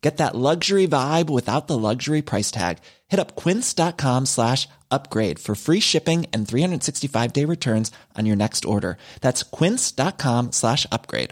[0.00, 2.78] Get that luxury vibe without the luxury price tag.
[3.08, 8.64] Hit up quince.com slash upgrade for free shipping and 365 day returns on your next
[8.64, 8.96] order.
[9.20, 11.30] That's quince.com slash upgrade.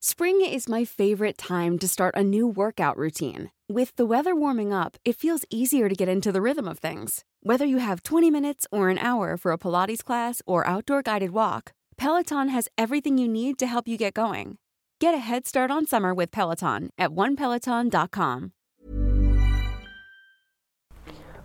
[0.00, 3.50] Spring is my favorite time to start a new workout routine.
[3.70, 7.24] With the weather warming up, it feels easier to get into the rhythm of things.
[7.42, 11.30] Whether you have 20 minutes or an hour for a Pilates class or outdoor guided
[11.30, 14.58] walk, Peloton has everything you need to help you get going.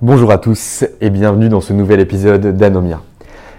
[0.02, 3.02] Bonjour à tous et bienvenue dans ce nouvel épisode d'Anomia.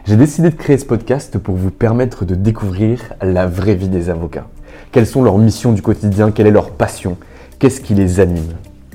[0.06, 4.08] J'ai décidé de créer ce podcast pour vous permettre de découvrir la vraie vie des
[4.08, 4.48] avocats.
[4.90, 7.18] Quelles sont leurs missions du quotidien, quelle est leur passion,
[7.58, 8.54] qu'est-ce qui les anime?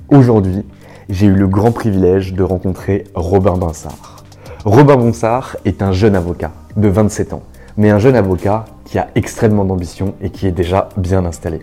[0.09, 0.66] Aujourd'hui,
[1.09, 4.23] j'ai eu le grand privilège de rencontrer Robin Binsard.
[4.64, 7.44] Robin Bonsard est un jeune avocat de 27 ans,
[7.78, 11.62] mais un jeune avocat qui a extrêmement d'ambition et qui est déjà bien installé.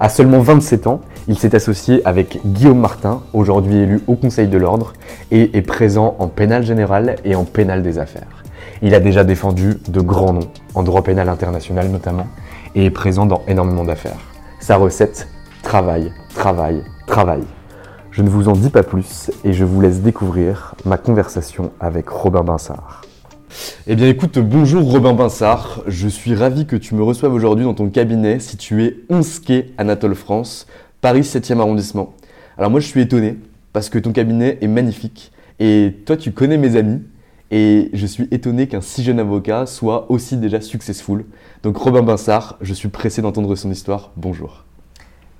[0.00, 4.56] À seulement 27 ans, il s'est associé avec Guillaume Martin, aujourd'hui élu au Conseil de
[4.56, 4.92] l'Ordre,
[5.30, 8.44] et est présent en pénal général et en pénal des affaires.
[8.80, 12.26] Il a déjà défendu de grands noms, en droit pénal international notamment,
[12.74, 14.20] et est présent dans énormément d'affaires.
[14.60, 15.28] Sa recette,
[15.62, 17.42] travail, travail, travail.
[18.12, 22.08] Je ne vous en dis pas plus et je vous laisse découvrir ma conversation avec
[22.08, 23.02] Robin Binsard.
[23.86, 27.74] Eh bien écoute, bonjour Robin Binsard, je suis ravi que tu me reçoives aujourd'hui dans
[27.74, 30.66] ton cabinet situé 11 quai Anatole France,
[31.00, 32.14] Paris 7e arrondissement.
[32.58, 33.36] Alors moi je suis étonné
[33.72, 37.02] parce que ton cabinet est magnifique et toi tu connais mes amis
[37.50, 41.24] et je suis étonné qu'un si jeune avocat soit aussi déjà successful.
[41.62, 44.10] Donc Robin Binsard, je suis pressé d'entendre son histoire.
[44.16, 44.64] Bonjour.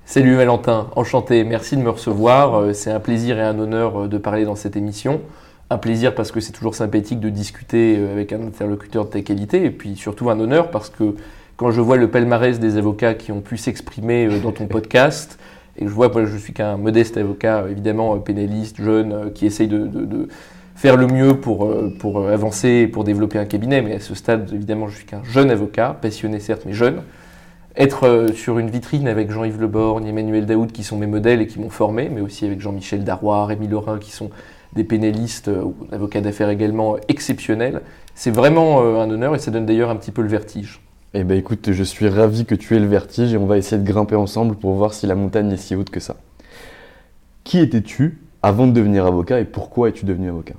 [0.05, 2.55] Salut Valentin, enchanté, merci de me recevoir.
[2.55, 5.21] Euh, C'est un plaisir et un honneur euh, de parler dans cette émission.
[5.69, 9.21] Un plaisir parce que c'est toujours sympathique de discuter euh, avec un interlocuteur de ta
[9.21, 11.15] qualité et puis surtout un honneur parce que
[11.57, 15.39] quand je vois le palmarès des avocats qui ont pu s'exprimer dans ton podcast
[15.77, 19.67] et que je vois, moi je suis qu'un modeste avocat, évidemment pénaliste, jeune, qui essaye
[19.67, 20.27] de, de, de
[20.75, 21.69] faire le mieux pour,
[21.99, 25.23] pour avancer et pour développer un cabinet, mais à ce stade, évidemment, je suis qu'un
[25.23, 27.01] jeune avocat, passionné certes, mais jeune.
[27.75, 31.47] Être euh, sur une vitrine avec Jean-Yves Leborgne, Emmanuel Daoud qui sont mes modèles et
[31.47, 34.31] qui m'ont formé, mais aussi avec Jean-Michel Darrois, Rémi Laurin qui sont
[34.73, 37.81] des pénalistes euh, ou avocats d'affaires également exceptionnels.
[38.15, 40.81] C'est vraiment euh, un honneur et ça donne d'ailleurs un petit peu le vertige.
[41.13, 43.81] Eh ben écoute, je suis ravi que tu aies le vertige et on va essayer
[43.81, 46.15] de grimper ensemble pour voir si la montagne est si haute que ça.
[47.43, 50.55] Qui étais-tu avant de devenir avocat et pourquoi es-tu devenu avocat?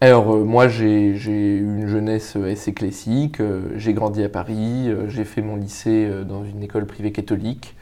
[0.00, 5.08] Alors euh, moi j'ai eu une jeunesse assez classique, euh, j'ai grandi à Paris, euh,
[5.08, 7.74] j'ai fait mon lycée dans une école privée catholique,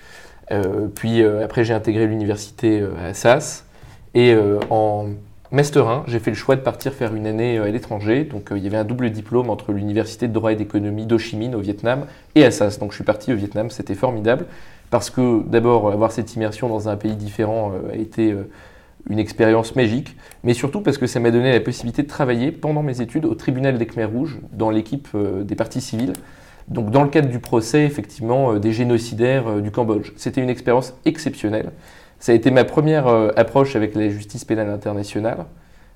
[0.94, 3.65] puis après j'ai intégré l'université à Assas,
[4.16, 4.36] et
[4.70, 5.10] en
[5.52, 8.58] Master 1 j'ai fait le choix de partir faire une année à l'étranger, donc il
[8.58, 11.60] y avait un double diplôme entre l'université de droit et d'économie d'Ho Chi Minh au
[11.60, 14.46] Vietnam et Assas, donc je suis parti au Vietnam, c'était formidable,
[14.90, 18.34] parce que d'abord avoir cette immersion dans un pays différent a été
[19.08, 22.82] une expérience magique, mais surtout parce que ça m'a donné la possibilité de travailler pendant
[22.82, 26.12] mes études au tribunal des Khmers rouges, dans l'équipe euh, des parties civiles,
[26.68, 30.12] donc dans le cadre du procès effectivement euh, des génocidaires euh, du Cambodge.
[30.16, 31.70] C'était une expérience exceptionnelle.
[32.18, 33.06] Ça a été ma première
[33.36, 35.44] approche avec la justice pénale internationale.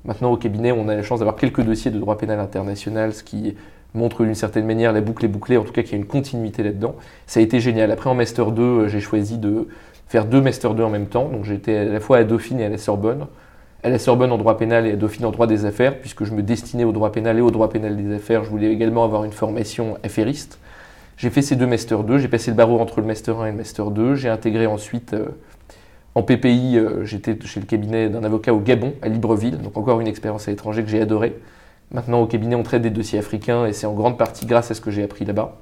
[0.04, 3.22] Maintenant au cabinet, on a la chance d'avoir quelques dossiers de droit pénal international, ce
[3.22, 3.54] qui
[3.94, 6.06] montre d'une certaine manière la boucle est bouclée, en tout cas qu'il y a une
[6.06, 6.94] continuité là-dedans.
[7.26, 7.90] Ça a été génial.
[7.90, 9.69] Après en Master 2, j'ai choisi de
[10.08, 11.28] faire deux Master 2 en même temps.
[11.28, 13.26] Donc j'étais à la fois à Dauphine et à la Sorbonne.
[13.82, 16.32] À la Sorbonne en droit pénal et à Dauphine en droit des affaires, puisque je
[16.32, 18.44] me destinais au droit pénal et au droit pénal des affaires.
[18.44, 20.58] Je voulais également avoir une formation affairiste.
[21.17, 22.19] J'ai fait ces deux Master 2.
[22.19, 24.14] J'ai passé le barreau entre le Master 1 et le Master 2.
[24.14, 25.26] J'ai intégré ensuite euh,
[26.14, 29.58] en PPI, euh, j'étais chez le cabinet d'un avocat au Gabon, à Libreville.
[29.58, 31.38] Donc encore une expérience à l'étranger que j'ai adorée.
[31.92, 34.74] Maintenant au cabinet, on traite des dossiers africains et c'est en grande partie grâce à
[34.74, 35.58] ce que j'ai appris là-bas.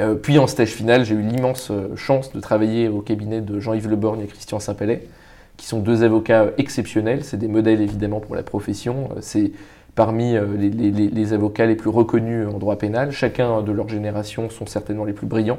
[0.00, 3.58] Euh, puis en stage final, j'ai eu l'immense euh, chance de travailler au cabinet de
[3.58, 5.08] Jean-Yves Leborgne et Christian Saint-Palais,
[5.56, 7.24] qui sont deux avocats exceptionnels.
[7.24, 9.08] C'est des modèles évidemment pour la profession.
[9.20, 9.52] C'est
[9.96, 13.10] parmi les, les, avocats les plus reconnus en droit pénal.
[13.12, 15.58] Chacun de leur génération sont certainement les plus brillants.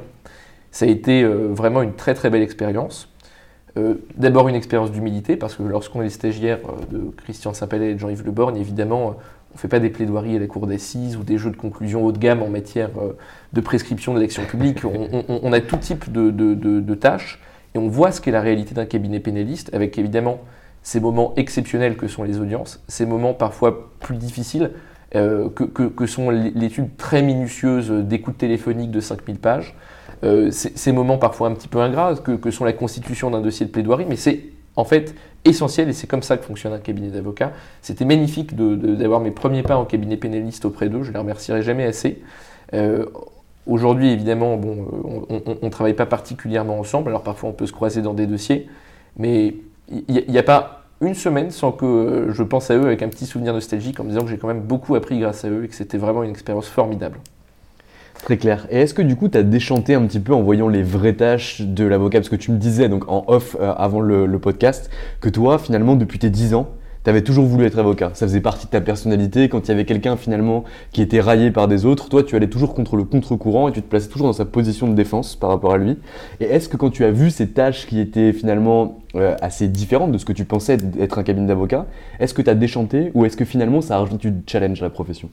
[0.70, 3.08] Ça a été vraiment une très très belle expérience.
[4.16, 6.58] D'abord une expérience d'humilité, parce que lorsqu'on est stagiaire
[6.90, 9.16] de Christian Saint-Palais et de Jean-Yves Le Borgne, évidemment,
[9.50, 12.04] on ne fait pas des plaidoiries à la cour d'assises ou des jeux de conclusion
[12.04, 13.12] haut de gamme en matière euh,
[13.52, 14.82] de prescription d'élection publique.
[15.28, 17.40] On, a tout type de, tâches
[17.74, 20.40] et on voit ce qu'est la réalité d'un cabinet pénaliste, avec évidemment
[20.82, 24.70] ces moments exceptionnels que sont les audiences, ces moments parfois plus difficiles
[25.14, 29.74] euh, que, sont l'étude très minutieuse d'écoute téléphonique de 5000 pages,
[30.24, 33.70] euh, ces moments parfois un petit peu ingrats que, sont la constitution d'un dossier de
[33.70, 34.40] plaidoirie, mais c'est
[34.76, 37.52] en fait essentiel et c'est comme ça que fonctionne un cabinet d'avocats.
[37.82, 41.62] C'était magnifique d'avoir mes premiers pas en cabinet pénaliste auprès d'eux, je ne les remercierai
[41.62, 42.22] jamais assez.
[42.74, 43.06] Euh,
[43.66, 44.86] aujourd'hui, évidemment, bon,
[45.30, 48.26] euh, on ne travaille pas particulièrement ensemble, alors parfois on peut se croiser dans des
[48.26, 48.68] dossiers,
[49.16, 49.54] mais
[49.88, 53.24] il n'y a, pas une semaine sans que je pense à eux avec un petit
[53.24, 55.68] souvenir nostalgique en me disant que j'ai quand même beaucoup appris grâce à eux et
[55.68, 57.20] que c'était vraiment une expérience formidable.
[58.28, 58.66] Très clair.
[58.68, 61.14] Et est-ce que du coup, tu as déchanté un petit peu en voyant les vraies
[61.14, 62.18] tâches de l'avocat?
[62.18, 64.90] Parce que tu me disais, donc en off euh, avant le, podcast,
[65.22, 66.68] que toi, finalement, depuis tes 10 ans,
[67.04, 68.10] tu avais toujours voulu être avocat.
[68.12, 69.48] Ça faisait partie de ta personnalité.
[69.48, 72.50] Quand il y avait quelqu'un finalement qui était raillé par des autres, toi, tu allais
[72.50, 75.48] toujours contre le contre-courant et tu te plaçais toujours dans sa position de défense par
[75.48, 75.96] rapport à lui.
[76.40, 80.12] Et est-ce que quand tu as vu ces tâches qui étaient finalement euh, assez différentes
[80.12, 81.86] de ce que tu pensais être un cabinet d'avocat,
[82.20, 84.84] est-ce que tu as déchanté ou est-ce que finalement ça a rajouté du challenge à
[84.84, 85.30] la profession?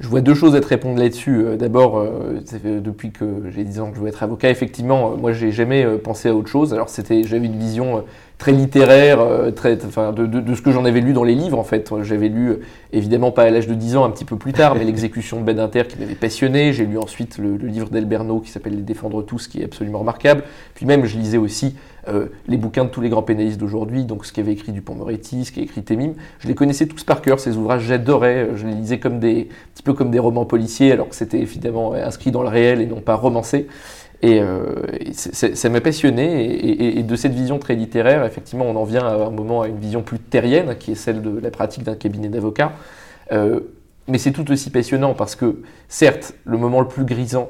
[0.00, 1.44] Je vois deux choses à te répondre là-dessus.
[1.44, 5.16] Euh, d'abord, euh, depuis que j'ai 10 ans que je veux être avocat, effectivement, euh,
[5.16, 6.72] moi j'ai jamais pensé à autre chose.
[6.72, 8.04] Alors c'était, j'avais une vision
[8.40, 9.20] très littéraire,
[9.54, 11.92] très, enfin, de, de, ce que j'en avais lu dans les livres en fait.
[12.02, 12.56] J'avais lu,
[12.92, 15.44] évidemment pas à l'âge de 10 ans, un petit peu plus tard, mais l'exécution de
[15.44, 16.72] Badinter qui m'avait passionné.
[16.72, 19.98] J'ai lu ensuite le, le livre d'Elberno qui s'appelle Les défendre tous, qui est absolument
[20.00, 20.42] remarquable.
[20.74, 21.76] Puis même, je lisais aussi
[22.08, 25.52] euh, les bouquins de tous les grands pénalistes d'aujourd'hui, donc ce qu'avait écrit Dupont-Moretti, ce
[25.52, 28.98] qu'avait écrit Temim, je les connaissais tous par cœur, ces ouvrages, j'adorais, je les lisais
[28.98, 32.42] comme des, un petit peu comme des romans policiers, alors que c'était évidemment inscrit dans
[32.42, 33.68] le réel et non pas romancé.
[34.22, 34.74] Et, euh,
[35.12, 39.30] ça m'a passionné, et, de cette vision très littéraire, effectivement, on en vient à un
[39.30, 42.72] moment à une vision plus terrienne, qui est celle de la pratique d'un cabinet d'avocats.
[43.32, 43.60] Euh,
[44.08, 47.48] mais c'est tout aussi passionnant parce que, certes, le moment le plus grisant,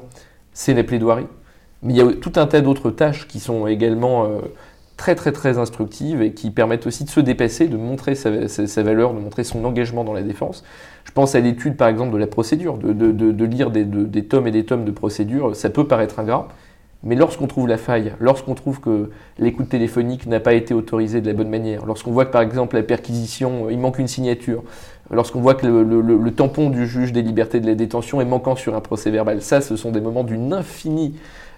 [0.53, 1.27] c'est les plaidoiries.
[1.83, 4.39] Mais il y a tout un tas d'autres tâches qui sont également euh,
[5.01, 8.29] très très très instructives et qui permettent aussi de se dépasser, de montrer sa,
[8.83, 10.63] valeur, de montrer son engagement dans la défense.
[11.05, 14.63] Je pense à l'étude par exemple de la procédure, de, lire des, tomes et des
[14.63, 16.49] tomes de procédure, ça peut paraître ingrat,
[17.03, 19.09] mais lorsqu'on trouve la faille, lorsqu'on trouve que
[19.39, 22.75] l'écoute téléphonique n'a pas été autorisée de la bonne manière, lorsqu'on voit que par exemple
[22.75, 24.63] la perquisition, il manque une signature,
[25.09, 28.75] lorsqu'on voit que le, tampon du juge des libertés de la détention est manquant sur
[28.75, 31.15] un procès verbal, ça ce sont des moments d'une infinie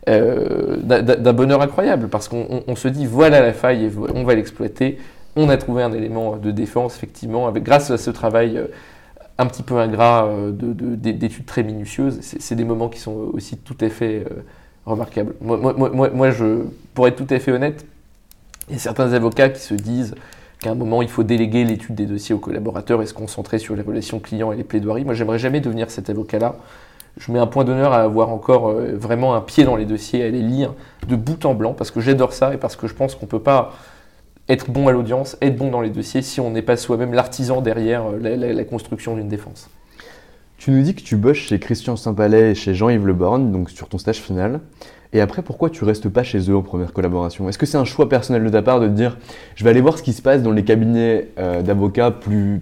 [0.09, 4.97] euh, d'un bonheur incroyable, parce qu'on se dit voilà la faille et on va l'exploiter.
[5.35, 8.67] On a trouvé un élément de défense, effectivement, avec, grâce à ce travail euh,
[9.39, 12.19] un petit peu ingrat euh, d'études très minutieuses.
[12.21, 14.25] C'est des moments qui sont aussi tout à fait
[14.85, 15.33] remarquables.
[15.41, 16.63] Moi, moi, moi, je,
[16.93, 17.85] pour être tout à fait honnête,
[18.69, 20.15] il y a certains avocats qui se disent
[20.61, 23.75] qu'à un moment, il faut déléguer l'étude des dossiers aux collaborateurs et se concentrer sur
[23.75, 25.05] les relations clients et les plaidoiries.
[25.05, 26.55] Moi, j'aimerais jamais devenir cet avocat-là
[27.17, 30.23] je mets un point d'honneur à avoir encore euh, vraiment un pied dans les dossiers,
[30.23, 30.73] à les lire
[31.07, 33.31] de bout en blanc, parce que j'adore ça et parce que je pense qu'on ne
[33.31, 33.73] peut pas
[34.49, 37.61] être bon à l'audience, être bon dans les dossiers si on n'est pas soi-même l'artisan
[37.61, 39.69] derrière euh, la, construction d'une défense.
[40.63, 43.69] Tu nous dis que tu bosses chez Christian Saint-Palais et chez Jean-Yves Le Borgne, donc
[43.69, 44.61] sur ton stage final.
[45.11, 47.49] Et après, pourquoi tu restes pas chez eux en première collaboration?
[47.49, 49.17] Est-ce que c'est un choix personnel de ta part de te dire,
[49.55, 52.61] je vais aller voir ce qui se passe dans les cabinets euh, d'avocats plus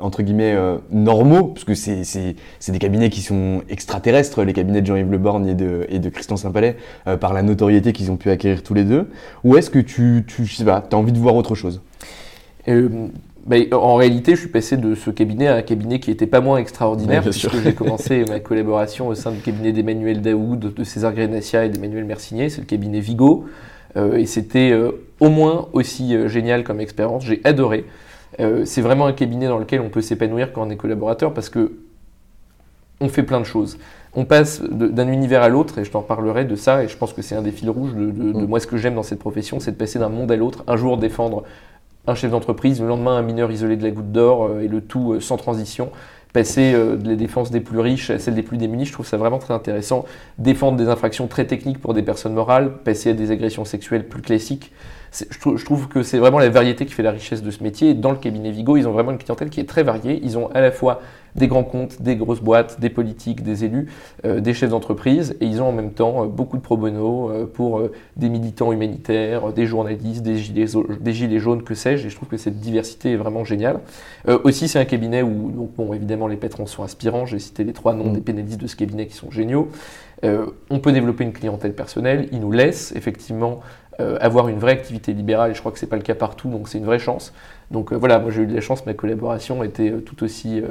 [0.00, 2.34] entre guillemets euh, normaux, parce que c'est
[2.68, 6.08] des cabinets qui sont extraterrestres, les cabinets de Jean-Yves Le Borgne et de, et de
[6.08, 9.08] Christian Saint-Palais, euh, par la notoriété qu'ils ont pu acquérir tous les deux,
[9.44, 11.80] ou est-ce que tu, tu sais pas, as envie de voir autre chose?
[13.46, 16.40] Bah, en réalité, je suis passé de ce cabinet à un cabinet qui n'était pas
[16.40, 21.12] moins extraordinaire, puisque j'ai commencé ma collaboration au sein du cabinet d'Emmanuel Daoud, de César
[21.14, 23.46] Grenassia et d'Emmanuel Mercinier, c'est le cabinet Vigo,
[23.96, 24.72] et c'était
[25.18, 27.86] au moins aussi génial comme expérience, j'ai adoré.
[28.38, 31.48] Euh, c'est vraiment un cabinet dans lequel on peut s'épanouir quand on est collaborateur parce
[31.48, 31.72] que
[33.00, 33.78] on fait plein de choses.
[34.14, 37.14] On passe d'un univers à l'autre, et je t'en parlerai de ça, et je pense
[37.14, 38.46] que c'est un des fils rouges de, mm.
[38.46, 40.76] moi ce que j'aime dans cette profession, c'est de passer d'un monde à l'autre, un
[40.76, 41.44] jour défendre
[42.06, 44.80] un chef d'entreprise, le lendemain un mineur isolé de la goutte d'or, euh, et le
[44.80, 45.90] tout euh, sans transition.
[46.32, 49.16] Passer de la défense des plus riches à celle des plus démunis, je trouve ça
[49.16, 50.04] vraiment très intéressant.
[50.38, 54.22] Défendre des infractions très techniques pour des personnes morales, passer à des agressions sexuelles plus
[54.22, 54.70] classiques.
[55.12, 57.94] Je, trouve que c'est vraiment la variété qui fait la richesse de ce métier.
[57.94, 60.20] dans le cabinet Vigo, ils ont vraiment une clientèle qui est très variée.
[60.22, 61.00] Ils ont à la fois
[61.36, 63.88] des grands comptes, des grosses boîtes, des politiques, des élus,
[64.24, 67.30] euh, des chefs d'entreprise, et ils ont en même temps euh, beaucoup de pro bono
[67.30, 67.82] euh, pour
[68.16, 70.66] des militants humanitaires, des journalistes, des gilets,
[71.00, 73.80] des gilets jaunes, que sais-je, et je trouve que cette diversité est vraiment géniale.
[74.44, 77.72] aussi, c'est un cabinet où, donc, bon, évidemment, les patrons sont inspirants, j'ai cité les
[77.72, 78.14] trois noms mm.
[78.14, 79.68] des pénalistes de ce cabinet qui sont géniaux.
[80.22, 83.60] on peut développer une clientèle personnelle, ils nous laissent effectivement
[84.20, 86.68] avoir une vraie activité libérale, je crois que ce n'est pas le cas partout, donc
[86.68, 87.32] c'est une vraie chance.
[87.70, 90.62] Donc voilà, moi j'ai eu de la chance, ma collaboration était tout aussi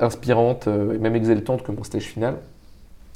[0.00, 2.36] inspirante euh, et même exaltante que mon stage final.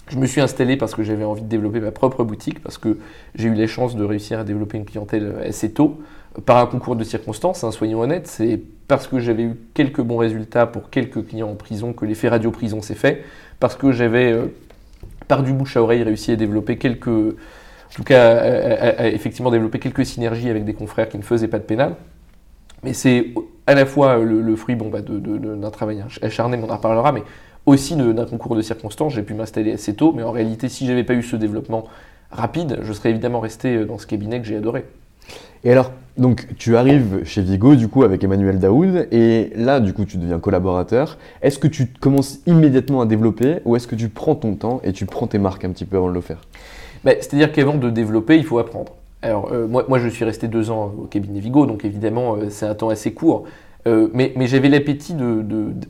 [0.09, 2.99] Je me suis installé parce que j'avais envie de développer ma propre boutique, parce que
[3.35, 6.01] j'ai eu la chance de réussir à développer une clientèle assez tôt,
[6.47, 8.27] par un concours de circonstances, hein, soyons honnêtes.
[8.27, 12.29] C'est parce que j'avais eu quelques bons résultats pour quelques clients en prison que l'effet
[12.29, 13.23] radio-prison s'est fait,
[13.61, 14.47] parce que j'avais, euh,
[15.27, 17.37] par du bouche à oreille, réussi à développer quelques.
[17.91, 21.59] En tout cas, à, effectivement développer quelques synergies avec des confrères qui ne faisaient pas
[21.59, 21.97] de pénal.
[22.85, 23.35] Mais c'est
[23.67, 27.23] à la fois le, fruit bon, bah, d'un travail acharné, on en reparlera, mais
[27.67, 29.15] aussi d'un concours de circonstances.
[29.15, 31.85] J'ai pu m'installer assez tôt, mais en réalité, si j'avais pas eu ce développement
[32.31, 34.85] rapide, je serais évidemment resté euh, dans ce cabinet que j'ai adoré.
[35.65, 39.93] Et alors, donc tu arrives chez Vigo du coup avec Emmanuel Daoud et là du
[39.93, 41.19] coup tu deviens collaborateur.
[41.43, 44.93] Est-ce que tu commences immédiatement à développer ou est-ce que tu prends ton temps et
[44.93, 46.41] tu prends tes marques un petit peu avant de le faire?
[47.21, 48.93] C'est-à-dire qu'avant de développer, il faut apprendre.
[49.23, 52.51] Alors, euh, moi, moi, je suis resté deux ans au cabinet Vigo, donc évidemment, euh,
[52.51, 53.45] c'est un temps assez court.
[53.87, 55.15] Euh, mais, mais j'avais l'appétit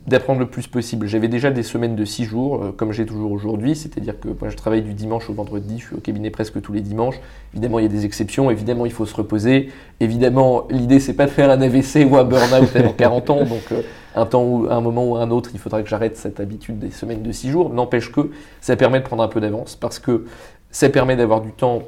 [0.07, 1.07] d'apprendre le plus possible.
[1.07, 4.55] J'avais déjà des semaines de six jours, comme j'ai toujours aujourd'hui, c'est-à-dire que moi, je
[4.55, 7.19] travaille du dimanche au vendredi, je suis au cabinet presque tous les dimanches.
[7.53, 9.69] Évidemment, il y a des exceptions, évidemment, il faut se reposer.
[9.99, 13.73] Évidemment, l'idée, c'est pas de faire un AVC ou un burn-out avant 40 ans, donc
[14.15, 16.91] un temps ou un moment ou un autre, il faudra que j'arrête cette habitude des
[16.91, 17.73] semaines de six jours.
[17.73, 20.25] N'empêche que ça permet de prendre un peu d'avance, parce que
[20.71, 21.83] ça permet d'avoir du temps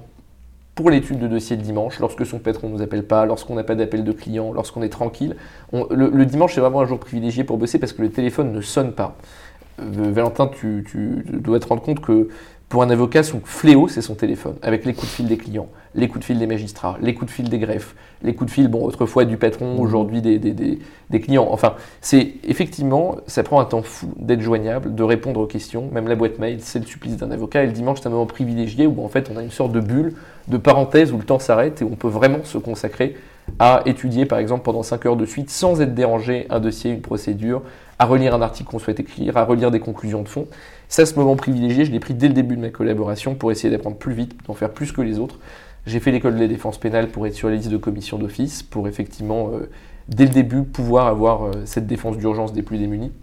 [0.76, 3.64] pour l'étude de dossier le dimanche, lorsque son patron ne nous appelle pas, lorsqu'on n'a
[3.64, 5.36] pas d'appel de client, lorsqu'on est tranquille.
[5.74, 8.94] le, dimanche, c'est vraiment un jour privilégié pour bosser parce que le téléphone ne sonne
[8.94, 9.18] pas.
[9.80, 10.86] Euh, Valentin, tu,
[11.28, 12.30] dois te rendre compte que
[12.72, 15.68] pour un avocat, son fléau, c'est son téléphone, avec les coups de fil des clients,
[15.94, 18.54] les coups de fil des magistrats, les coups de fil des greffes, les coups de
[18.54, 19.80] fil, bon, autrefois du patron, mmh.
[19.82, 21.50] aujourd'hui des, des, clients.
[21.52, 25.90] Enfin, c'est effectivement, ça prend un temps fou d'être joignable, de répondre aux questions.
[25.92, 27.64] Même la boîte mail, c'est le supplice d'un avocat.
[27.64, 29.82] Et le dimanche, c'est un moment privilégié où en fait, on a une sorte de
[29.82, 30.14] bulle,
[30.48, 33.18] de parenthèse où le temps s'arrête et où on peut vraiment se consacrer
[33.60, 37.02] à étudier, par exemple, pendant 5 heures de suite, sans être dérangé, un dossier, une
[37.02, 37.64] procédure,
[38.00, 40.48] à relire un article qu'on souhaite écrire, à relire des conclusions de fond.
[40.92, 43.70] Ça, ce moment privilégié, je l'ai pris dès le début de ma collaboration pour essayer
[43.70, 45.40] d'apprendre plus vite, d'en faire plus que les autres.
[45.86, 48.62] J'ai fait l'école de la défense pénale pour être sur les listes de commission d'office,
[48.62, 49.70] pour effectivement, euh,
[50.10, 53.14] dès le début, pouvoir avoir euh, cette défense d'urgence des plus démunis.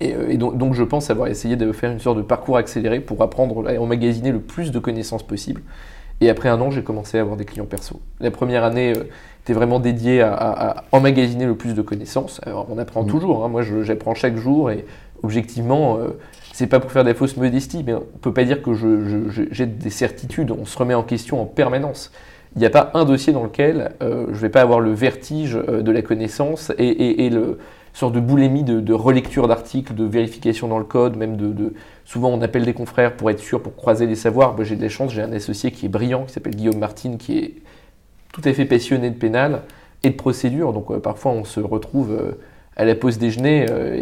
[0.00, 3.20] Et, euh, donc, je pense avoir essayé de faire une sorte de parcours accéléré pour
[3.22, 5.62] apprendre à emmagasiner le plus de connaissances possible.
[6.20, 8.00] Et après un an, j'ai commencé à avoir des clients perso.
[8.20, 8.92] La première année
[9.42, 12.40] était vraiment dédiée à, emmagasiner le plus de connaissances.
[12.46, 13.08] Alors, on apprend mmh.
[13.08, 13.44] toujours.
[13.44, 13.48] Hein.
[13.48, 14.84] Moi, j'apprends chaque jour et
[15.24, 15.98] objectivement,
[16.54, 18.72] c'est pas pour faire des fausses modesties, mais on peut pas dire que
[19.50, 20.52] j'ai des certitudes.
[20.52, 22.12] On se remet en question en permanence.
[22.54, 25.56] Il n'y a pas un dossier dans lequel euh, je vais pas avoir le vertige
[25.56, 27.58] euh, de la connaissance et, le
[27.92, 32.40] sorte de boulémie de, relecture d'articles, de vérification dans le code, même de, souvent on
[32.40, 34.56] appelle des confrères pour être sûr, pour croiser les savoirs.
[34.62, 37.38] j'ai de la chance, j'ai un associé qui est brillant, qui s'appelle Guillaume Martin, qui
[37.38, 37.54] est
[38.32, 39.62] tout à fait passionné de pénal
[40.04, 40.72] et de procédure.
[40.72, 42.16] Donc euh, parfois on se retrouve
[42.76, 43.94] à la pause déjeuner euh,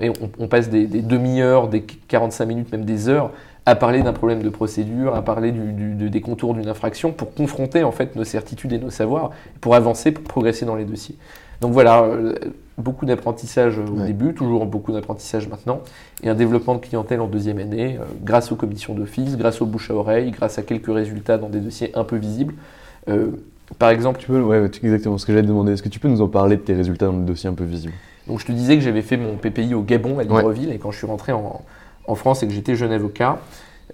[0.00, 3.30] et, on, passe des, demi-heures, des 45 minutes, même des heures
[3.66, 7.92] à parler d'un problème de procédure, à parler des contours d'une infraction pour confronter en
[7.92, 9.30] fait nos certitudes et nos savoirs,
[9.60, 11.16] pour avancer, pour progresser dans les dossiers.
[11.60, 12.34] Donc voilà, euh,
[12.78, 15.80] beaucoup d'apprentissage au début, toujours beaucoup d'apprentissage maintenant,
[16.22, 19.66] et un développement de clientèle en deuxième année, euh, grâce aux commissions d'office, grâce aux
[19.66, 22.54] bouche à oreille, grâce à quelques résultats dans des dossiers un peu visibles.
[23.78, 25.72] par exemple, tu peux, ouais, exactement ce que j'allais te demander.
[25.72, 27.64] Est-ce que tu peux nous en parler de tes résultats dans des dossiers un peu
[27.64, 27.92] visibles?
[28.28, 30.90] Donc je te disais que j'avais fait mon PPI au Gabon, à Libreville, et quand
[30.90, 31.62] je suis rentré en,
[32.14, 33.38] France et que j'étais jeune avocat,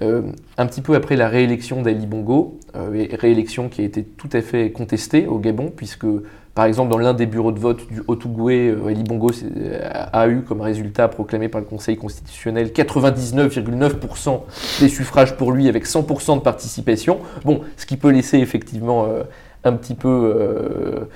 [0.03, 0.23] euh,
[0.57, 4.41] un petit peu après la réélection d'Ali Bongo, euh, réélection qui a été tout à
[4.41, 6.07] fait contestée au Gabon, puisque
[6.55, 9.31] par exemple dans l'un des bureaux de vote du Haut-Ougoué, euh, Ali Bongo
[10.13, 14.41] a eu comme résultat proclamé par le Conseil constitutionnel 99,9%
[14.81, 17.19] des suffrages pour lui avec 100% de participation.
[17.45, 19.07] Bon, ce qui peut laisser effectivement
[19.65, 21.07] un petit peu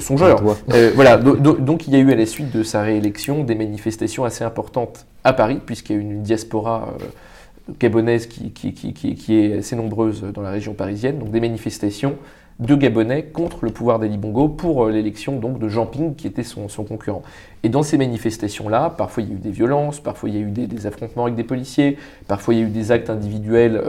[0.00, 0.42] songeur.
[0.72, 4.24] Euh, voilà, donc il y a eu à la suite de sa réélection des manifestations
[4.24, 9.58] assez importantes à Paris, puisqu'il y a eu une diaspora euh, gabonaise qui, qui, est
[9.58, 12.16] assez nombreuse dans la région parisienne, donc des manifestations
[12.60, 16.28] de Gabonais contre le pouvoir d'Ali Bongo pour euh, l'élection donc de Jean Ping qui
[16.28, 17.22] était son, concurrent.
[17.64, 20.40] Et dans ces manifestations-là, parfois il y a eu des violences, parfois il y a
[20.40, 21.98] eu des, affrontements avec des policiers,
[22.28, 23.82] parfois il y a eu des actes individuels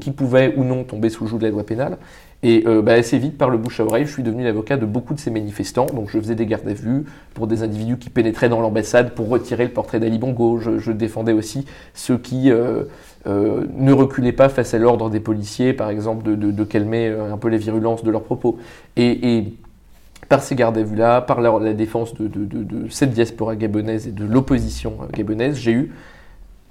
[0.00, 1.98] qui pouvaient ou non tomber sous le joug de la loi pénale.
[2.44, 4.84] Et euh, bah, assez vite, par le bouche à oreille, je suis devenu l'avocat de
[4.84, 5.86] beaucoup de ces manifestants.
[5.86, 9.28] Donc je faisais des gardes à vue pour des individus qui pénétraient dans l'ambassade pour
[9.28, 10.58] retirer le portrait d'Ali Bongo.
[10.58, 12.84] Je, défendais aussi ceux qui euh,
[13.26, 17.48] euh, ne reculaient pas face à l'ordre des policiers, par exemple, de, calmer un peu
[17.48, 18.58] les virulences de leurs propos.
[18.96, 19.44] Et,
[20.28, 22.28] par ces gardes à vue-là, par la, la défense de,
[22.88, 25.92] cette diaspora gabonaise et de l'opposition gabonaise, j'ai eu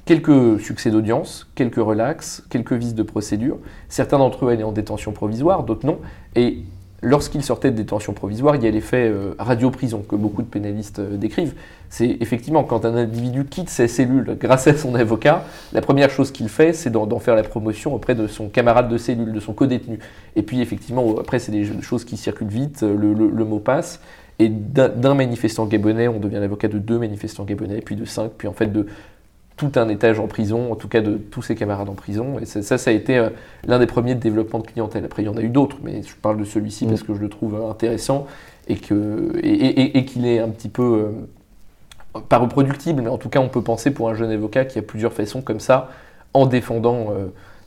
[0.06, 3.58] quelques succès d'audience, quelques relax, quelques vices de procédure.
[3.90, 6.00] Certains d'entre eux allaient en détention provisoire, d'autres non.
[6.36, 6.60] Et
[7.02, 11.00] lorsqu'ils sortaient de détention provisoire, il y a l'effet euh, radio-prison que beaucoup de pénalistes
[11.00, 11.54] euh, décrivent.
[11.90, 15.44] C'est effectivement quand un individu quitte sa cellule grâce à son avocat,
[15.74, 18.98] la première chose qu'il fait, c'est d'en faire la promotion auprès de son camarade de
[18.98, 20.00] cellule, de son co-détenu.
[20.36, 24.00] Et puis effectivement, après, c'est des choses qui circulent vite, le, le mot passe.
[24.40, 28.48] Et d'un manifestant gabonais, on devient l'avocat de deux manifestants gabonais, puis de cinq, puis
[28.48, 28.88] en fait de
[29.62, 32.40] tout un étage en prison, en tout cas de tous ses camarades en prison.
[32.40, 33.30] Et ça, ça a été euh,
[33.68, 35.06] l'un des premiers de développement de clientèle.
[35.06, 37.06] Après, il y en a eu d'autres, mais je parle de celui-ci parce mm.
[37.06, 38.26] que je le trouve euh, intéressant
[38.68, 41.14] et qu'il et, et, est un petit peu,
[42.16, 44.82] euh, pas reproductible, mais en tout cas, on peut penser pour un jeune avocat qu'il
[44.82, 45.90] y a plusieurs façons comme ça,
[46.34, 47.14] en défendant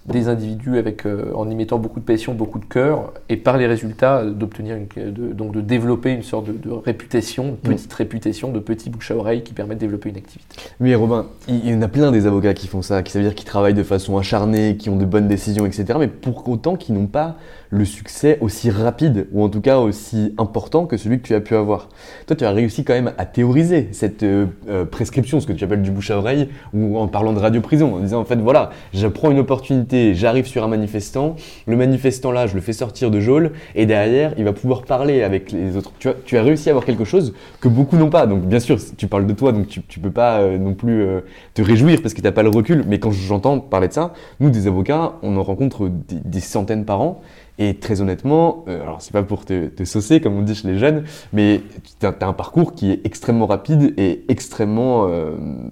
[0.07, 3.57] des individus avec, euh, en y mettant beaucoup de passion, beaucoup de cœur, et par
[3.57, 7.97] les résultats euh, d'obtenir de, donc de développer une sorte de, réputation, une petite mm.
[7.97, 10.57] réputation, de petits bouche à oreille qui permettent de développer une activité.
[10.81, 13.25] Oui, Robin, il y en a plein des avocats qui font ça, qui ça veut
[13.25, 15.87] dire qu'ils travaillent de façon acharnée, qui ont de bonnes décisions, etc.
[15.99, 17.37] Mais pour autant qui n'ont pas
[17.71, 21.41] le succès aussi rapide, ou en tout cas aussi important que celui que tu as
[21.41, 21.89] pu avoir.
[22.27, 24.47] Toi, tu as réussi quand même à théoriser cette euh,
[24.89, 27.99] prescription, ce que tu appelles du bouche à oreille, ou en parlant de radio-prison, en
[27.99, 31.37] disant en fait, voilà, je prends une opportunité j'arrive sur un manifestant,
[31.67, 35.23] le manifestant là, je le fais sortir de geôle, et derrière, il va pouvoir parler
[35.23, 35.93] avec les autres.
[35.99, 38.27] Tu as, réussi à avoir quelque chose que beaucoup n'ont pas.
[38.27, 41.03] Donc bien sûr, tu parles de toi, donc tu, tu peux pas euh, non plus
[41.03, 41.21] euh,
[41.55, 44.13] te réjouir parce que tu n'as pas le recul, mais quand j'entends parler de ça,
[44.41, 47.21] nous des avocats, on en rencontre des, centaines par an.
[47.57, 50.67] Et très honnêtement, euh, alors c'est pas pour te, te, saucer comme on dit chez
[50.67, 51.61] les jeunes, mais
[52.01, 55.71] tu as, un parcours qui est extrêmement rapide et extrêmement ben,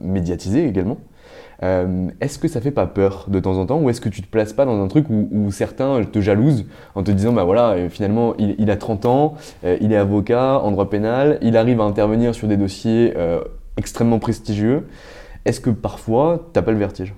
[0.00, 0.98] médiatisé également.
[1.62, 4.22] Euh, est-ce que ça fait pas peur de temps en temps ou est-ce que tu
[4.22, 7.70] te places pas dans un truc où, certains te jalousent en te disant bah voilà
[7.70, 11.80] euh, finalement il, a 30 ans, euh, il est avocat en droit pénal, il arrive
[11.80, 13.14] à intervenir sur des dossiers
[13.76, 14.86] extrêmement prestigieux.
[15.44, 17.14] Est-ce que parfois t'as pas le vertige?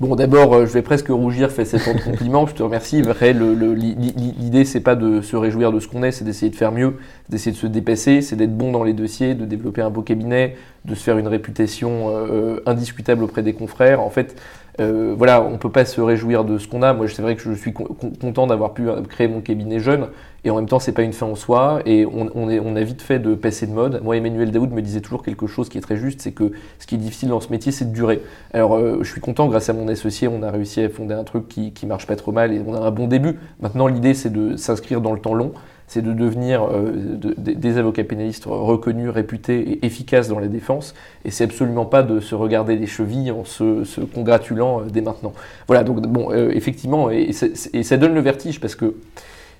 [0.00, 2.46] Bon, d'abord, je vais presque rougir à ton compliment.
[2.46, 3.02] Je te remercie.
[3.02, 6.96] L'idée, c'est pas de se réjouir de ce qu'on est, c'est d'essayer de faire mieux,
[7.28, 10.56] d'essayer de se dépasser, c'est d'être bon dans les dossiers, de développer un beau cabinet,
[10.84, 14.00] de se faire une réputation euh, euh, indiscutable auprès des confrères.
[14.00, 14.36] En fait,
[14.80, 16.92] euh, voilà, on peut pas se réjouir de ce qu'on a.
[16.92, 20.08] Moi, c'est vrai que je suis content d'avoir pu créer mon cabinet jeune,
[20.44, 22.82] et en même temps, c'est pas une fin en soi, et on, est, on, a
[22.82, 24.00] vite fait de passer de mode.
[24.02, 26.86] Moi, Emmanuel Daoud me disait toujours quelque chose qui est très juste, c'est que ce
[26.86, 28.22] qui est difficile dans ce métier, c'est de durer.
[28.54, 31.24] Alors, euh, je suis content, grâce à mon associé, on a réussi à fonder un
[31.24, 33.38] truc qui, qui marche pas trop mal, et on a un bon début.
[33.60, 35.52] Maintenant, l'idée, c'est de s'inscrire dans le temps long
[35.92, 40.94] c'est de devenir euh, des avocats pénalistes reconnus, réputés et efficaces dans la défense.
[41.26, 45.34] Et c'est absolument pas de se regarder les chevilles en se, congratulant euh, dès maintenant.
[45.66, 48.94] Voilà, donc bon, euh, effectivement, et, ça donne le vertige parce que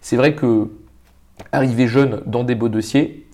[0.01, 0.69] c'est vrai que
[1.53, 3.27] arriver jeune dans des beaux dossiers,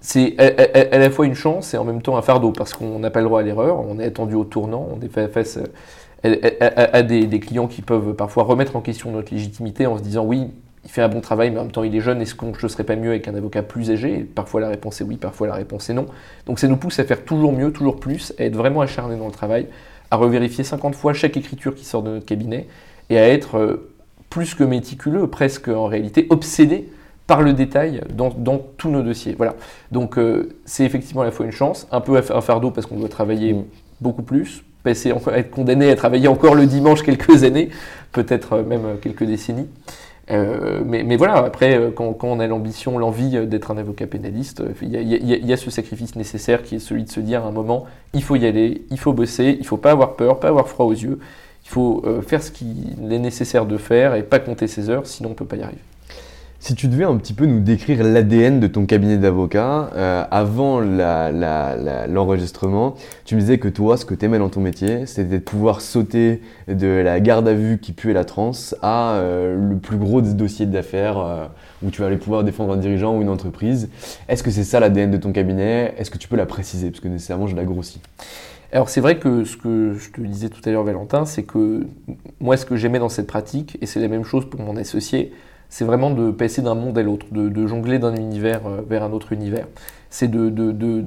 [0.00, 3.10] c'est à, la fois une chance et en même temps un fardeau parce qu'on n'a
[3.10, 5.58] pas le droit à l'erreur, on est attendu au tournant, on est face
[6.22, 10.24] à, des, des, clients qui peuvent parfois remettre en question notre légitimité en se disant
[10.24, 10.52] oui,
[10.84, 12.64] il fait un bon travail, mais en même temps il est jeune, est-ce que je
[12.64, 14.20] ne serais pas mieux avec un avocat plus âgé?
[14.34, 16.06] Parfois la réponse est oui, parfois la réponse est non.
[16.46, 19.26] Donc ça nous pousse à faire toujours mieux, toujours plus, à être vraiment acharné dans
[19.26, 19.66] le travail,
[20.10, 22.66] à revérifier 50 fois chaque écriture qui sort de notre cabinet,
[23.10, 23.90] et à être euh,
[24.30, 26.88] plus que méticuleux, presque en réalité obsédé
[27.26, 28.30] par le détail dans,
[28.76, 29.34] tous nos dossiers.
[29.36, 29.54] Voilà.
[29.92, 32.96] Donc euh, c'est effectivement à la fois une chance, un peu un fardeau parce qu'on
[32.96, 33.64] doit travailler mm.
[34.00, 37.68] beaucoup plus, passer, être condamné à travailler encore le dimanche quelques années,
[38.12, 39.68] peut-être même quelques décennies.
[40.30, 44.62] Euh, mais, voilà, après, euh, quand, on a l'ambition, l'envie euh, d'être un avocat pénaliste,
[44.82, 47.86] il y, a ce sacrifice nécessaire qui est celui de se dire à un moment,
[48.12, 50.86] il faut y aller, il faut bosser, il faut pas avoir peur, pas avoir froid
[50.86, 51.18] aux yeux,
[51.64, 55.30] il faut faire ce qu'il est nécessaire de faire et pas compter ses heures, sinon
[55.30, 55.80] on peut pas y arriver.
[56.60, 60.80] Si tu devais un petit peu nous décrire l'ADN de ton cabinet d'avocat, euh, avant
[60.80, 65.44] l'enregistrement, tu me disais que toi, ce que tu aimais dans ton métier, c'était de
[65.44, 69.98] pouvoir sauter de la garde à vue qui puait la transe à euh, le plus
[69.98, 71.46] gros des dossiers d'affaires euh,
[71.84, 73.88] où tu vas aller pouvoir défendre un dirigeant ou une entreprise.
[74.28, 75.94] Est-ce que c'est ça l'ADN de ton cabinet?
[75.96, 76.90] Est-ce que tu peux la préciser?
[76.90, 78.00] Parce que nécessairement, je la grossis.
[78.72, 81.86] Alors c'est vrai que ce que je te disais tout à l'heure Valentin, c'est que
[82.40, 85.32] moi ce que j'aimais dans cette pratique, et c'est la même chose pour mon associé,
[85.68, 89.12] c'est vraiment de passer d'un monde à l'autre, de, jongler d'un univers euh, vers un
[89.12, 89.66] autre univers.
[90.10, 91.04] C'est de,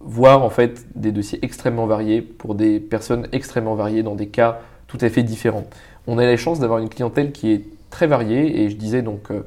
[0.00, 4.60] voir en fait des dossiers extrêmement variés pour des personnes extrêmement variées dans des cas
[4.86, 5.64] tout à fait différents.
[6.06, 8.60] On a la chance d'avoir une clientèle qui est très variés.
[8.60, 9.46] Et je disais donc, euh,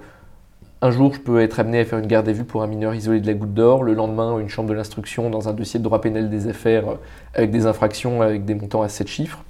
[0.81, 2.95] un jour, je peux être amené à faire une garde à vue pour un mineur
[2.95, 3.83] isolé de la Goutte d'Or.
[3.83, 6.95] Le lendemain, une chambre de l'instruction dans un dossier de droit pénal des affaires euh,
[7.35, 9.43] avec des infractions avec des montants à 7 chiffres.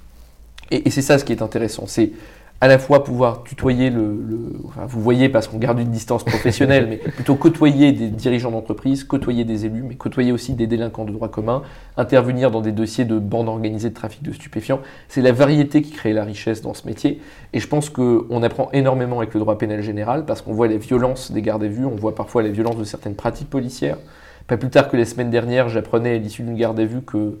[0.70, 1.86] Et, et c'est ça ce qui est intéressant.
[1.86, 2.12] C'est
[2.60, 4.18] à la fois pouvoir tutoyer le,
[4.66, 9.04] enfin, vous voyez parce qu'on garde une distance professionnelle, mais plutôt côtoyer des dirigeants d'entreprise,
[9.04, 11.62] côtoyer des élus, mais côtoyer aussi des délinquants de droit commun,
[11.96, 14.80] intervenir dans des dossiers de bandes organisées de trafic de stupéfiants.
[15.08, 17.20] C'est la variété qui crée la richesse dans ce métier.
[17.52, 20.78] Et je pense qu'on apprend énormément avec le droit pénal général parce qu'on voit les
[20.78, 23.98] violences des gardes à vue, on voit parfois la violence de certaines pratiques policières.
[24.48, 27.38] Pas plus tard que la semaine dernière, j'apprenais à l'issue d'une garde à vue que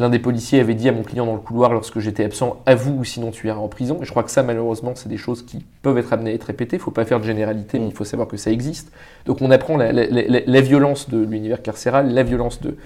[0.00, 2.98] L'un des policiers avait dit à mon client dans le couloir lorsque j'étais absent Avoue
[2.98, 3.98] ou sinon tu iras en prison.
[4.02, 6.44] Et je crois que ça, malheureusement, c'est des choses qui peuvent être amenées à être
[6.44, 6.76] répétées.
[6.76, 8.90] Il ne faut pas faire de généralité, mais il faut savoir que ça existe.
[9.26, 12.76] Donc on apprend la, violence de l'univers carcéral, la violence de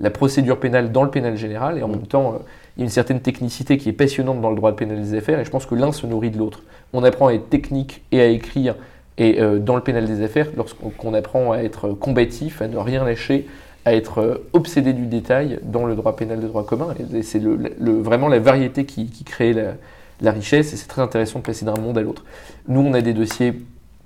[0.00, 1.78] la procédure pénale dans le pénal général.
[1.78, 2.38] Et en même temps, euh,
[2.76, 5.38] il y a une certaine technicité qui est passionnante dans le droit pénal des affaires.
[5.38, 6.62] Et je pense que l'un se nourrit de l'autre.
[6.92, 8.74] On apprend à être technique et à écrire
[9.18, 13.04] et euh, dans le pénal des affaires lorsqu'on apprend à être combatif, à ne rien
[13.04, 13.46] lâcher,
[13.86, 16.88] à être euh, obsédé du détail dans le droit pénal de droit commun.
[17.22, 19.54] C'est vraiment la variété qui, crée
[20.20, 22.24] la, richesse, et c'est très intéressant de placer d'un monde à l'autre.
[22.68, 23.54] Nous, on a des dossiers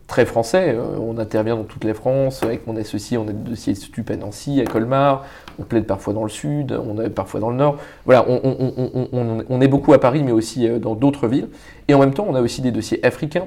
[0.07, 3.51] très français, euh, on intervient dans toute la France, avec mon associé, on a des
[3.51, 5.25] dossiers stup à Nancy, à Colmar,
[5.59, 7.79] on plaide parfois dans le sud, on est parfois dans le nord.
[8.05, 11.49] Voilà, on, on est beaucoup à Paris, mais aussi euh, dans d'autres villes.
[11.89, 13.47] Et en même temps, on a aussi des dossiers africains,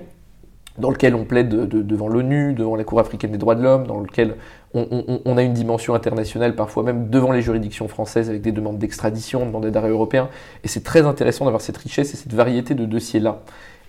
[0.77, 3.99] dans lequel on plaide devant l'ONU, devant la Cour africaine des droits de l'homme, dans
[3.99, 4.35] lequel
[4.73, 9.45] on, a une dimension internationale, parfois même devant les juridictions françaises, avec des demandes d'extradition,
[9.45, 10.29] demandes d'arrêt européen.
[10.63, 13.41] Et c'est très intéressant d'avoir cette richesse et cette variété de dossiers-là.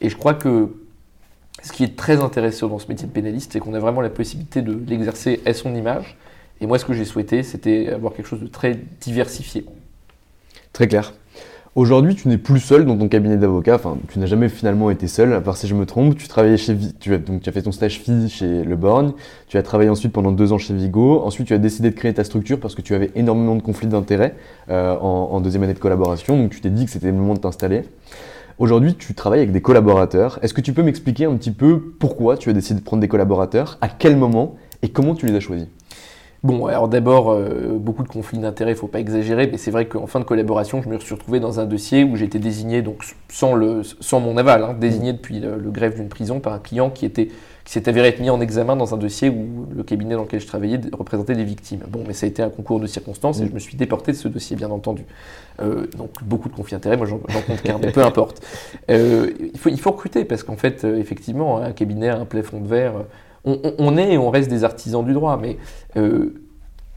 [0.03, 0.69] Et je crois que
[1.63, 4.11] ce qui est très intéressant dans ce métier de pénaliste, c'est qu'on a vraiment la
[4.11, 6.19] possibilité de l'exercer à son image.
[6.61, 9.65] Et moi, ce que j'ai souhaité, c'était avoir quelque chose de très diversifié.
[10.75, 11.15] Très clair.
[11.77, 15.09] Aujourd'hui, tu n'es plus seul dans ton cabinet d'avocat, enfin, tu n'as jamais finalement été
[15.09, 16.17] seul, à part si je me trompe.
[16.17, 19.11] Tu travaillais chez, tu as, donc tu as fait ton stage FI chez Le Borgne,
[19.49, 22.15] tu as travaillé ensuite pendant deux ans chez Vigo, ensuite tu as décidé de créer
[22.15, 24.37] ta structure parce que tu avais énormément de conflits d'intérêts
[24.71, 27.41] euh, en, deuxième année de collaboration, donc tu t'es dit que c'était le moment de
[27.41, 27.83] t'installer.
[28.61, 30.39] Aujourd'hui, tu travailles avec des collaborateurs.
[30.43, 33.09] Est-ce que tu peux m'expliquer un petit peu pourquoi tu as décidé de prendre des
[33.09, 34.55] collaborateurs, à quel moment?
[34.83, 35.67] Et comment tu les as choisis?
[36.45, 39.71] Bon, alors d'abord, euh, beaucoup de conflits d'intérêts, il ne faut pas exagérer, mais c'est
[39.71, 42.83] vrai qu'en fin de collaboration, je me suis retrouvé dans un dossier où j'étais désigné,
[42.83, 46.59] donc sans, le, sans mon aval, hein, désigné depuis le, greffe d'une prison par un
[46.59, 47.31] client qui était
[47.65, 50.39] qui s'est avéré être mis en examen dans un dossier où le cabinet dans lequel
[50.39, 51.81] je travaillais représentait des victimes.
[51.89, 54.19] Bon, mais ça a été un concours de circonstances et je me suis déporté de
[54.19, 55.07] ce dossier, bien entendu.
[55.63, 58.45] Euh, donc beaucoup de conflits d'intérêts, moi j'en compte qu'un, mais peu importe.
[58.91, 62.61] Euh, il, faut, il faut recruter parce qu'en fait, effectivement, un cabinet a un plafond
[62.61, 63.07] de verre
[63.45, 65.59] on, est et on reste des artisans du droit, mais
[65.97, 66.35] euh,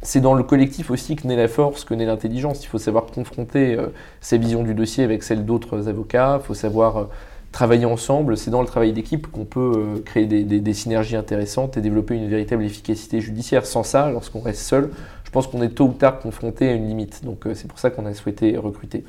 [0.01, 2.63] c'est dans le collectif aussi que naît la force, que naît l'intelligence.
[2.63, 3.87] Il faut savoir confronter euh,
[4.21, 7.03] ses visions du dossier avec celles d'autres avocats, il faut savoir euh,
[7.51, 8.37] travailler ensemble.
[8.37, 12.63] C'est dans le travail d'équipe qu'on peut créer des, synergies intéressantes et développer une véritable
[12.63, 13.65] efficacité judiciaire.
[13.65, 14.91] Sans ça, lorsqu'on reste seul,
[15.23, 17.23] je pense qu'on est tôt ou tard confronté à une limite.
[17.23, 19.05] Donc c'est pour ça qu'on a souhaité recruter.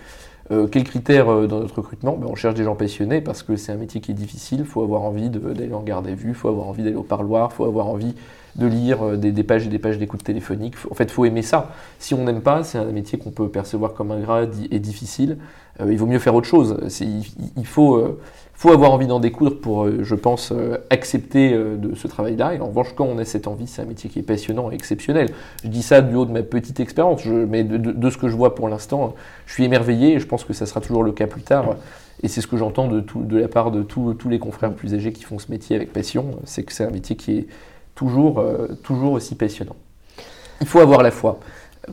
[0.51, 2.17] Euh, quels critères euh, dans notre recrutement?
[2.17, 4.61] Ben, On cherche des gens passionnés parce que c'est un métier qui est difficile.
[4.61, 7.03] Il faut avoir envie d'aller en garde à vue, il faut avoir envie d'aller au
[7.03, 8.15] parloir, il faut avoir envie
[8.57, 10.75] de lire euh, des, pages et des pages d'écoute téléphonique.
[10.91, 11.73] En fait, il faut aimer ça.
[11.99, 15.37] Si on n'aime pas, c'est un métier qu'on peut percevoir comme ingrat et difficile.
[15.87, 16.79] il vaut mieux faire autre chose.
[17.57, 18.19] Il, faut,
[18.59, 22.55] faut avoir envie d'en découdre pour, euh, je pense, euh, accepter euh, de ce travail-là.
[22.55, 24.75] Et en revanche, quand on a cette envie, c'est un métier qui est passionnant et
[24.75, 25.31] exceptionnel.
[25.63, 28.57] Je dis ça du haut de ma petite expérience, mais de, ce que je vois
[28.57, 29.15] pour l'instant,
[29.47, 31.77] je suis émerveillé et je pense que ça sera toujours le cas plus tard.
[32.25, 35.23] Et c'est ce que j'entends de, la part de tous les confrères plus âgés qui
[35.23, 37.47] font ce métier avec passion, c'est que c'est un métier qui est
[37.95, 38.45] toujours,
[38.83, 39.77] toujours aussi passionnant.
[40.61, 41.39] Il faut avoir la foi.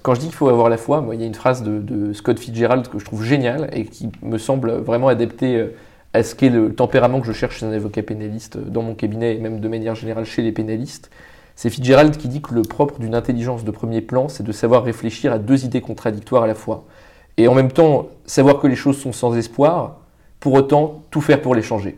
[0.01, 2.11] Quand je dis qu'il faut avoir la foi, moi, il y a une phrase de
[2.13, 5.63] Scott Fitzgerald que je trouve géniale et qui me semble vraiment adaptée
[6.15, 9.35] à ce qu'est le tempérament que je cherche chez un avocat pénaliste dans mon cabinet
[9.35, 11.11] et même de manière générale chez les pénalistes.
[11.55, 14.83] C'est Fitzgerald qui dit que le propre d'une intelligence de premier plan, c'est de savoir
[14.83, 16.85] réfléchir à deux idées contradictoires à la fois.
[17.37, 19.97] Et en même temps, savoir que les choses sont sans espoir,
[20.39, 21.97] pour autant tout faire pour les changer.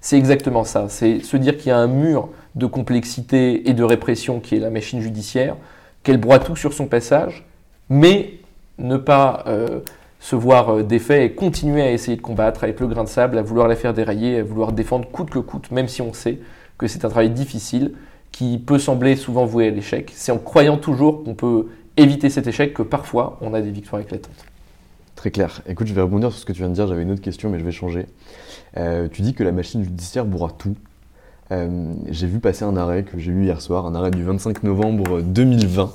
[0.00, 0.88] C'est exactement ça.
[0.88, 4.60] C'est se dire qu'il y a un mur de complexité et de répression qui est
[4.60, 5.56] la machine judiciaire,
[6.02, 7.44] qu'elle broie tout sur son passage,
[7.88, 8.34] mais
[8.78, 9.80] ne pas euh,
[10.26, 13.38] se voir euh, défait et continuer à essayer de combattre avec le grain de sable,
[13.38, 16.40] à vouloir la faire dérailler, à vouloir défendre coûte que coûte, même si on sait
[16.78, 17.92] que c'est un travail difficile
[18.32, 20.10] qui peut sembler souvent voué à l'échec.
[20.16, 24.02] C'est en croyant toujours qu'on peut éviter cet échec que parfois on a des victoires
[24.02, 24.44] éclatantes.
[25.14, 25.62] Très clair.
[25.68, 26.88] Écoute, je vais rebondir sur ce que tu viens de dire.
[26.88, 28.06] J'avais une autre question, mais je vais changer.
[28.76, 30.74] Euh, tu dis que la machine judiciaire bourra tout.
[31.52, 34.64] Euh, j'ai vu passer un arrêt que j'ai eu hier soir, un arrêt du 25
[34.64, 35.92] novembre 2020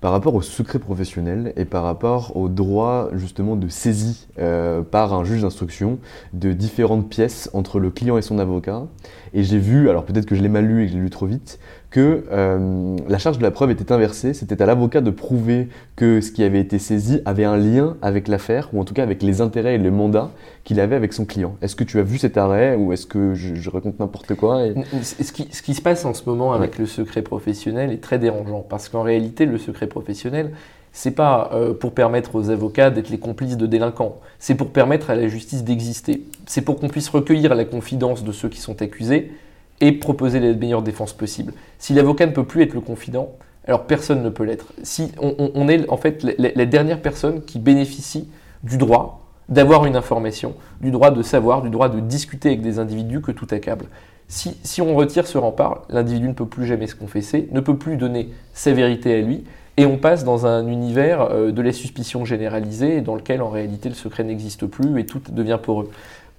[0.00, 5.12] par rapport au secret professionnel et par rapport au droit justement de saisie euh, par
[5.12, 5.98] un juge d'instruction
[6.32, 8.86] de différentes pièces entre le client et son avocat.
[9.34, 11.10] Et j'ai vu, alors peut-être que je l'ai mal lu et que je l'ai lu
[11.10, 11.58] trop vite,
[11.90, 14.32] que euh, la charge de la preuve était inversée.
[14.32, 18.28] C'était à l'avocat de prouver que ce qui avait été saisi avait un lien avec
[18.28, 20.30] l'affaire, ou en tout cas avec les intérêts et le mandat
[20.64, 21.56] qu'il avait avec son client.
[21.62, 24.62] Est-ce que tu as vu cet arrêt ou est-ce que je, raconte n'importe quoi
[25.02, 28.18] ce, qui, ce, qui, se passe en ce moment avec le secret professionnel est très
[28.18, 30.52] dérangeant parce qu'en réalité, le secret professionnel,
[30.92, 35.10] c'est pas euh, pour permettre aux avocats d'être les complices de délinquants, c'est pour permettre
[35.10, 36.24] à la justice d'exister.
[36.46, 39.30] C'est pour qu'on puisse recueillir la confidence de ceux qui sont accusés
[39.80, 41.52] et proposer les meilleures défenses possibles.
[41.78, 43.32] Si l'avocat ne peut plus être le confident,
[43.66, 44.72] alors personne ne peut l'être.
[44.82, 48.28] Si on, est en fait la, dernière personne qui bénéficie
[48.62, 52.78] du droit d'avoir une information, du droit de savoir, du droit de discuter avec des
[52.78, 53.86] individus que tout accable.
[54.28, 57.76] Si, si on retire ce rempart, l'individu ne peut plus jamais se confesser, ne peut
[57.76, 59.44] plus donner sa vérité à lui,
[59.76, 63.88] et on passe dans un univers euh, de la suspicion généralisée dans lequel en réalité
[63.88, 65.90] le secret n'existe plus et tout devient poreux.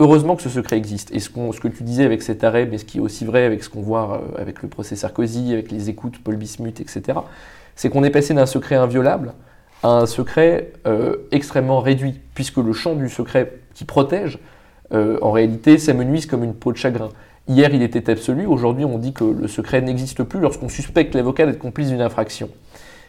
[0.02, 1.12] Heureusement que ce secret existe.
[1.14, 3.64] Et ce, que tu disais avec cet arrêt, mais ce qui est aussi vrai avec
[3.64, 7.20] ce qu'on voit euh, avec le procès Sarkozy, avec les écoutes Paul Bismuth, etc.,
[7.76, 9.34] c'est qu'on est passé d'un secret inviolable
[9.84, 14.40] à un secret euh, extrêmement réduit, puisque le champ du secret qui protège,
[14.92, 17.10] euh, en réalité, s'amenuise comme une peau de chagrin.
[17.48, 21.46] Hier, il était absolu, aujourd'hui, on dit que le secret n'existe plus lorsqu'on suspecte l'avocat
[21.46, 22.50] d'être complice d'une infraction.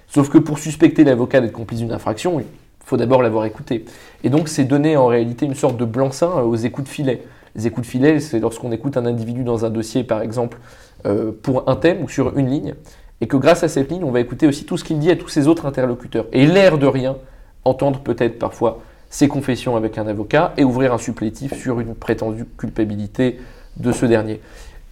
[0.09, 2.43] Sauf que pour suspecter l'avocat d'être complice d'une infraction,
[2.85, 3.85] faut d'abord l'avoir écouté.
[4.25, 7.23] Et donc, c'est donner en réalité une sorte de blanc-seing aux écoutes filet.
[7.55, 10.59] Les écoutes filet, c'est lorsqu'on écoute un individu dans un dossier, par exemple,
[11.07, 12.75] euh, pour un thème ou sur une ligne,
[13.21, 15.16] et que grâce à cette ligne, on va écouter aussi tout ce qu'il dit à
[15.16, 16.27] tous ses autres interlocuteurs.
[16.33, 17.16] Et l'air de rien,
[17.64, 22.47] entendre peut-être parfois ses confessions avec un avocat et ouvrir un supplétif sur une prétendue
[22.57, 23.38] culpabilité
[23.77, 24.40] de ce dernier.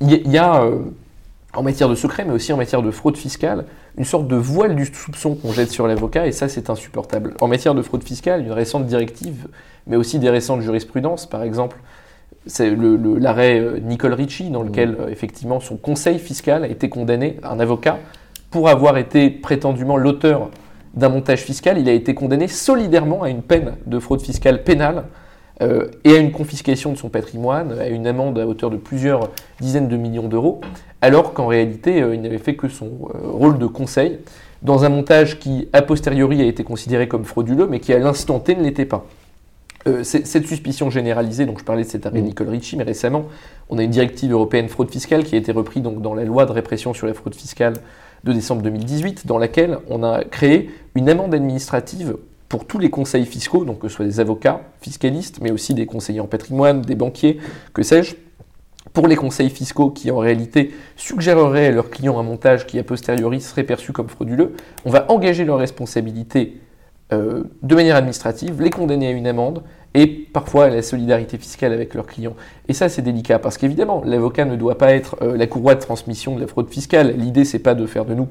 [0.01, 0.79] Il y a, euh,
[1.55, 3.65] en matière de secret, mais aussi en matière de fraude fiscale,
[3.99, 7.35] une sorte de voile du soupçon qu'on jette sur l'avocat, et ça c'est insupportable.
[7.41, 9.49] En matière de fraude fiscale, une récente directive,
[9.87, 11.79] mais aussi des récentes jurisprudences, par exemple,
[12.47, 17.39] c'est l'arrêt euh, Nicole Ritchie, dans lequel euh, effectivement son conseil fiscal a été condamné,
[17.43, 17.99] un avocat,
[18.51, 20.51] pour avoir été prétendument l'auteur
[20.95, 25.05] d'un montage fiscal, il a été condamné solidairement à une peine de fraude fiscale pénale
[25.63, 29.31] euh, et à une confiscation de son patrimoine, à une amende à hauteur de plusieurs
[29.61, 30.61] dizaines de millions d'euros,
[31.03, 34.19] alors qu'en réalité, euh, il n'avait fait que son euh, rôle de conseil
[34.63, 38.39] dans un montage qui, a posteriori, a été considéré comme frauduleux, mais qui, à l'instant
[38.41, 39.07] T, ne l'était pas.
[40.03, 42.25] cette suspicion généralisée, donc je parlais de cet arrêt mmh.
[42.25, 43.25] Nicole Ritchie, mais récemment,
[43.71, 46.45] on a une directive européenne fraude fiscale qui a été reprise donc, dans la loi
[46.45, 47.75] de répression sur la fraude fiscale
[48.25, 52.17] de décembre 2018, dans laquelle on a créé une amende administrative
[52.51, 55.87] pour tous les conseils fiscaux, donc que ce soit des avocats, fiscalistes, mais aussi des
[55.87, 57.39] conseillers en patrimoine, des banquiers,
[57.73, 58.17] que sais-je,
[58.93, 62.83] pour les conseils fiscaux qui en réalité suggéreraient à leurs clients un montage qui a
[62.83, 66.61] posteriori serait perçu comme frauduleux, on va engager leur responsabilité
[67.13, 69.63] euh, de manière administrative, les condamner à une amende
[69.95, 72.35] et parfois à la solidarité fiscale avec leurs clients.
[72.67, 75.81] Et ça c'est délicat parce qu'évidemment l'avocat ne doit pas être euh, la courroie de
[75.81, 77.15] transmission de la fraude fiscale.
[77.17, 78.27] L'idée c'est pas de faire de nous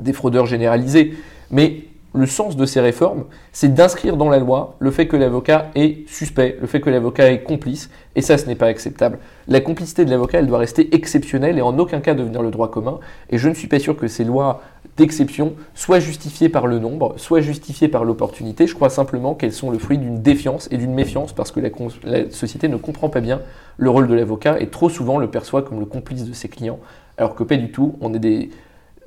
[0.00, 1.14] des fraudeurs généralisés,
[1.50, 1.84] mais
[2.16, 6.08] le sens de ces réformes, c'est d'inscrire dans la loi le fait que l'avocat est
[6.08, 9.18] suspect, le fait que l'avocat est complice, et ça, ce n'est pas acceptable.
[9.48, 12.70] La complicité de l'avocat, elle doit rester exceptionnelle et en aucun cas devenir le droit
[12.70, 12.98] commun,
[13.30, 14.62] et je ne suis pas sûr que ces lois
[14.96, 18.66] d'exception soient justifiées par le nombre, soient justifiées par l'opportunité.
[18.66, 22.30] Je crois simplement qu'elles sont le fruit d'une défiance et d'une méfiance parce que la,
[22.30, 23.42] société ne comprend pas bien
[23.76, 26.78] le rôle de l'avocat et trop souvent le perçoit comme le complice de ses clients,
[27.18, 27.96] alors que pas du tout.
[28.00, 28.50] On est des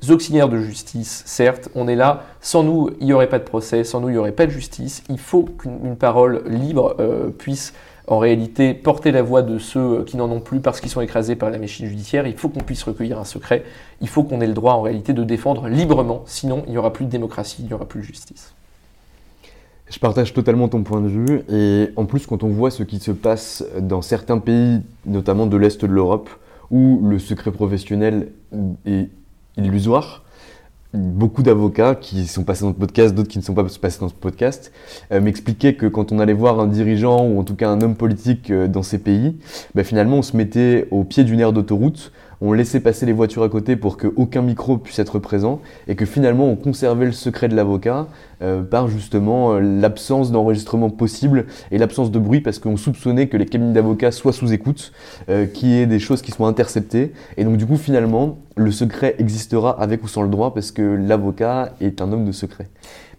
[0.10, 3.84] auxiliaires de justice, certes, on est là, sans nous, il n'y aurait pas de procès,
[3.84, 5.04] sans nous, il n'y aurait pas de justice.
[5.10, 7.74] Il faut qu'une parole libre euh, puisse
[8.08, 11.36] en réalité porter la voix de ceux qui n'en ont plus parce qu'ils sont écrasés
[11.36, 12.26] par la machine judiciaire.
[12.26, 13.64] Il faut qu'on puisse recueillir un secret.
[14.02, 16.24] Il faut qu'on ait le droit en réalité de défendre librement.
[16.26, 18.56] Sinon, il n'y aura plus de démocratie, il n'y aura plus de justice.
[19.90, 21.42] Je partage totalement ton point de vue.
[21.50, 25.58] Et en plus, quand on voit ce qui se passe dans certains pays, notamment de
[25.58, 26.30] l'Est de l'Europe,
[26.72, 28.30] où le secret professionnel
[28.86, 29.10] est
[29.66, 30.24] illusoire.
[30.94, 34.10] Beaucoup d'avocats qui sont passés dans ce podcast, d'autres qui ne sont pas passés dans
[34.10, 34.72] ce podcast,
[35.12, 37.96] euh, m'expliquaient que quand on allait voir un dirigeant ou en tout cas un homme
[37.96, 39.38] politique euh, dans ces pays,
[39.76, 42.12] bah, finalement on se mettait au pied d'une aire d'autoroute,
[42.42, 46.06] on laissait passer les voitures à côté pour qu'aucun micro puisse être présent et que
[46.06, 48.08] finalement on conservait le secret de l'avocat
[48.42, 53.38] euh, par justement euh, l'absence d'enregistrement possible et l'absence de bruit parce qu'on soupçonnait que
[53.38, 54.94] les cabinets d'avocats soient sous écoute,
[55.30, 58.72] euh, qu'il y ait des choses qui soient interceptées et donc du coup finalement le
[58.72, 62.70] secret existera avec ou sans le droit parce que l'avocat est un homme de secret.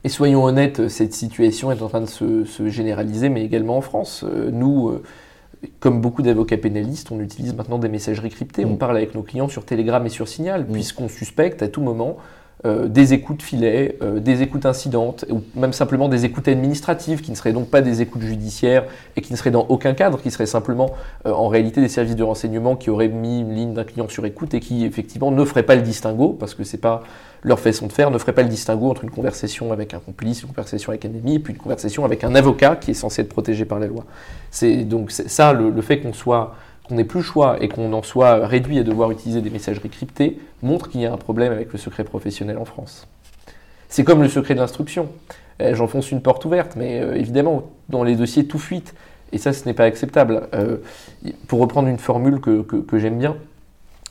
[0.02, 3.82] Et soyons honnêtes, cette situation est en train de se, se généraliser, mais également en
[3.82, 4.24] France.
[4.50, 4.98] Nous,
[5.78, 8.64] comme beaucoup d'avocats pénalistes, on utilise maintenant des messageries cryptées.
[8.64, 8.78] On mm.
[8.78, 10.72] parle avec nos clients sur Telegram et sur Signal, mm.
[10.72, 12.16] puisqu'on suspecte à tout moment
[12.66, 17.30] euh, des écoutes filets, euh, des écoutes incidentes, ou même simplement des écoutes administratives, qui
[17.30, 18.84] ne seraient donc pas des écoutes judiciaires
[19.16, 20.90] et qui ne seraient dans aucun cadre, qui seraient simplement
[21.24, 24.26] euh, en réalité des services de renseignement qui auraient mis une ligne d'un client sur
[24.26, 27.02] écoute et qui effectivement ne feraient pas le distinguo, parce que c'est pas
[27.42, 30.42] leur façon de faire, ne ferait pas le distinguo entre une conversation avec un complice,
[30.42, 33.22] une conversation avec un ennemi, et puis une conversation avec un avocat qui est censé
[33.22, 34.04] être protégé par la loi.
[34.50, 36.54] C'est donc ça, le, le fait qu'on soit
[36.90, 39.88] qu'on n'ait plus le choix et qu'on en soit réduit à devoir utiliser des messageries
[39.90, 43.06] cryptées montre qu'il y a un problème avec le secret professionnel en France.
[43.88, 45.08] C'est comme le secret de l'instruction.
[45.60, 48.94] Eh, J'enfonce une porte ouverte, mais euh, évidemment, dans les dossiers, tout fuite.
[49.32, 50.48] Et ça, ce n'est pas acceptable.
[50.52, 50.78] Euh,
[51.46, 53.36] pour reprendre une formule que, que- j'aime bien,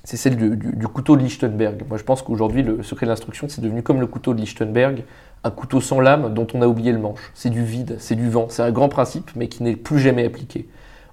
[0.06, 1.84] c'est celle du, du- du couteau de Lichtenberg.
[1.90, 5.04] Moi, je pense qu'aujourd'hui, le secret de l'instruction, c'est devenu comme le couteau de Lichtenberg,
[5.44, 7.32] un couteau sans lame dont on a oublié le manche.
[7.34, 8.48] C'est du vide, c'est du vent.
[8.50, 10.70] C'est un grand principe, mais qui n'est plus jamais appliqué.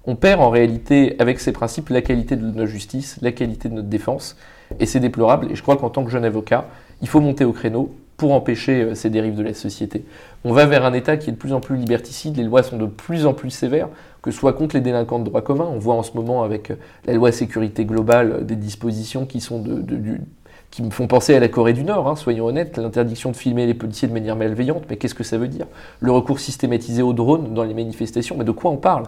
[0.09, 3.73] On perd en réalité, avec ces principes, la qualité de notre justice, la qualité de
[3.73, 4.37] notre défense,
[4.79, 5.51] et c'est déplorable.
[5.51, 6.65] Et je crois qu'en tant que jeune avocat,
[7.01, 10.05] il faut monter au créneau pour empêcher euh, ces dérives de la société.
[10.45, 12.77] On va vers un État qui est de plus en plus liberticide, les lois sont
[12.77, 13.89] de plus en plus sévères,
[14.21, 15.67] que ce soit contre les délinquants de droit commun.
[15.69, 19.39] On voit en ce moment avec euh, la loi sécurité globale euh, des dispositions qui
[20.83, 23.73] me font penser à la Corée du Nord, hein, soyons honnêtes, l'interdiction de filmer les
[23.73, 25.65] policiers de manière malveillante, mais qu'est-ce que ça veut dire?
[25.99, 29.03] Le recours systématisé aux drones dans les manifestations, mais de quoi on parle?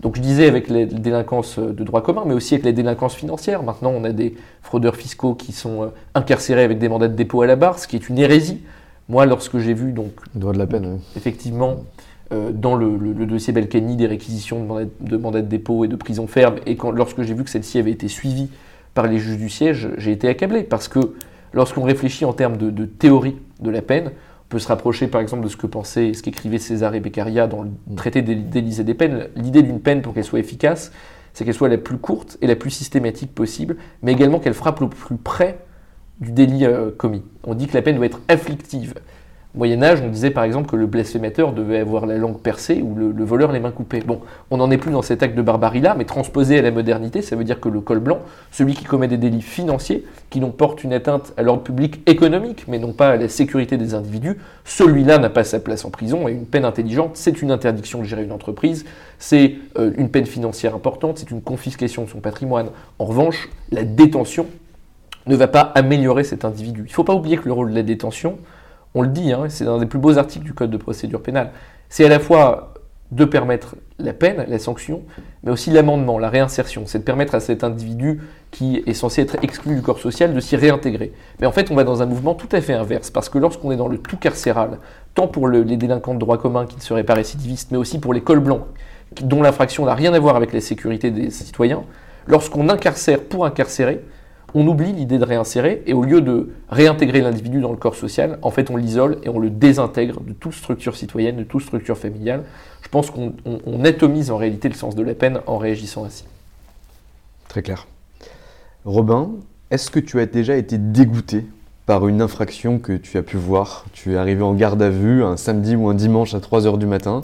[0.00, 3.62] Donc je disais avec les délinquances de droit commun, mais aussi avec les délinquances financières.
[3.62, 7.42] Maintenant, on a des fraudeurs fiscaux qui sont euh, incarcérés avec des mandats de dépôt
[7.42, 8.60] à la barre, ce qui est une hérésie.
[9.08, 11.00] Moi, lorsque j'ai vu donc Le droit de la peine, oui.
[11.16, 11.76] effectivement,
[12.32, 15.84] euh, dans le, le- le dossier Balkany, des réquisitions de mandats de, mandats de dépôt
[15.84, 18.48] et de prison ferme, et quand, lorsque j'ai vu que celle-ci avait été suivie
[18.94, 21.00] par les juges du siège, j'ai été accablé, parce que
[21.52, 24.12] lorsqu'on réfléchit en termes de, de théorie de la peine,
[24.50, 27.46] peut se rapprocher par exemple de ce que pensait et ce qu'écrivait César et Beccaria
[27.46, 29.28] dans le traité d'É- d'Élysée des peines.
[29.36, 30.92] L'idée d'une peine, pour qu'elle soit efficace,
[31.32, 34.80] c'est qu'elle soit la plus courte et la plus systématique possible, mais également qu'elle frappe
[34.80, 35.60] le plus près
[36.20, 37.22] du délit euh, commis.
[37.44, 38.94] On dit que la peine doit être afflictive.
[39.52, 42.82] Au Moyen Âge, on disait par exemple que le blasphémateur devait avoir la langue percée
[42.82, 43.98] ou le, le voleur les mains coupées.
[43.98, 44.20] Bon,
[44.52, 47.34] on n'en est plus dans cet acte de barbarie-là, mais transposé à la modernité, ça
[47.34, 48.20] veut dire que le col blanc,
[48.52, 52.66] celui qui commet des délits financiers, qui donc portent une atteinte à l'ordre public économique,
[52.68, 56.28] mais non pas à la sécurité des individus, celui-là n'a pas sa place en prison
[56.28, 58.84] et une peine intelligente, c'est une interdiction de gérer une entreprise,
[59.18, 62.68] c'est euh, une peine financière importante, c'est une confiscation de son patrimoine.
[63.00, 64.46] En revanche, la détention
[65.26, 66.82] ne va pas améliorer cet individu.
[66.82, 68.38] Il ne faut pas oublier que le rôle de la détention,
[68.94, 71.50] on le dit, hein, c'est un des plus beaux articles du Code de procédure pénale,
[71.88, 72.74] c'est à la fois
[73.12, 75.02] de permettre la peine, la sanction,
[75.42, 76.84] mais aussi l'amendement, la réinsertion.
[76.86, 78.20] C'est de permettre à cet individu
[78.52, 81.12] qui est censé être exclu du corps social de s'y réintégrer.
[81.40, 83.72] Mais en fait, on va dans un mouvement tout à fait inverse, parce que lorsqu'on
[83.72, 84.78] est dans le tout carcéral,
[85.14, 87.98] tant pour le- les délinquants de droit commun qui ne seraient pas récidivistes, mais aussi
[87.98, 88.62] pour les cols blancs,
[89.22, 91.82] dont l'infraction n'a rien à voir avec la sécurité des citoyens,
[92.28, 94.04] lorsqu'on incarcère pour incarcérer,
[94.54, 98.38] on oublie l'idée de réinsérer et au lieu de réintégrer l'individu dans le corps social,
[98.42, 101.96] en fait on l'isole et on le désintègre de toute structure citoyenne, de toute structure
[101.98, 102.44] familiale.
[102.82, 106.04] Je pense qu'on on- on atomise en réalité le sens de la peine en réagissant
[106.04, 106.24] ainsi.
[107.48, 107.86] Très clair.
[108.84, 109.30] Robin,
[109.70, 111.44] est-ce que tu as déjà été dégoûté
[111.86, 113.84] par une infraction que tu as pu voir?
[113.92, 116.86] Tu es arrivé en garde à vue un samedi ou un dimanche à 3h du
[116.86, 117.20] matin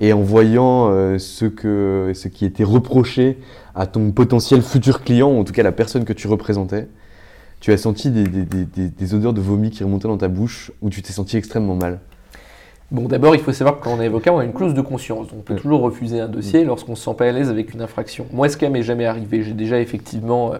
[0.00, 3.38] et en voyant euh, ce, que, ce qui était reproché
[3.74, 6.88] à ton potentiel futur client, ou en tout cas la personne que tu représentais,
[7.60, 10.28] tu as senti des, des- des- des- des odeurs de vomi qui remontaient dans ta
[10.28, 12.00] bouche ou tu t'es senti extrêmement mal?
[12.90, 14.80] Bon, d'abord, il faut savoir que quand on est avocat, on a une clause de
[14.80, 15.28] conscience.
[15.32, 15.60] On peut Ouais.
[15.60, 18.26] toujours refuser un dossier lorsqu'on se sent pas à l'aise avec une infraction.
[18.32, 20.58] Moi, ce qui m'est jamais arrivé, j'ai déjà effectivement euh,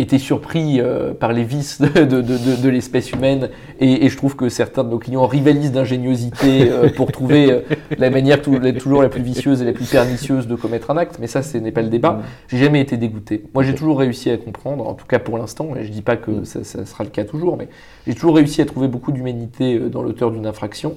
[0.00, 4.08] été surpris euh, par les vices de, de- de- de- de l'espèce humaine et, et
[4.08, 7.60] je trouve que certains de nos clients rivalisent d'ingéniosité euh, pour trouver euh,
[7.98, 11.18] la manière la- toujours la plus vicieuse et la plus pernicieuse de commettre un acte.
[11.20, 12.20] Mais ça, ce n'est pas le débat.
[12.48, 13.44] J'ai jamais été dégoûté.
[13.54, 16.16] Moi, j'ai toujours réussi à comprendre, en tout cas pour l'instant, et je dis pas
[16.16, 17.68] que ça, ça sera le cas toujours, mais
[18.06, 20.94] j'ai toujours réussi à trouver beaucoup d'humanité dans l'auteur d'une infraction,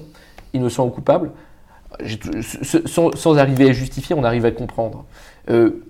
[0.54, 1.30] innocent ou coupable.
[2.86, 5.04] Sans, sans arriver à justifier, on arrive à comprendre.
[5.50, 5.84] Euh,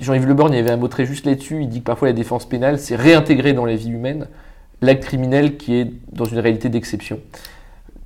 [0.00, 1.62] Jean-Yves Le Borgne, avait un mot très juste là-dessus.
[1.62, 4.28] Il dit que parfois la défense pénale, c'est réintégrer dans la vie humaine
[4.80, 7.20] l'acte criminel qui est dans une réalité d'exception.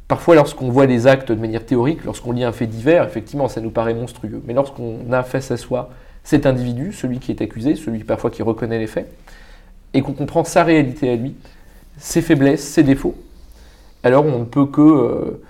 [0.08, 3.60] Parfois, lorsqu'on voit les actes de manière théorique, lorsqu'on lit un fait divers, effectivement, ça
[3.60, 4.42] nous paraît monstrueux.
[4.46, 5.90] Mais lorsqu'on a face à soi
[6.24, 9.12] cet individu, celui qui est accusé, celui parfois qui reconnaît les faits,
[9.94, 11.34] et qu'on comprend sa réalité à lui,
[11.98, 13.14] ses faiblesses, ses défauts,
[14.02, 15.42] alors on ne peut que, euh,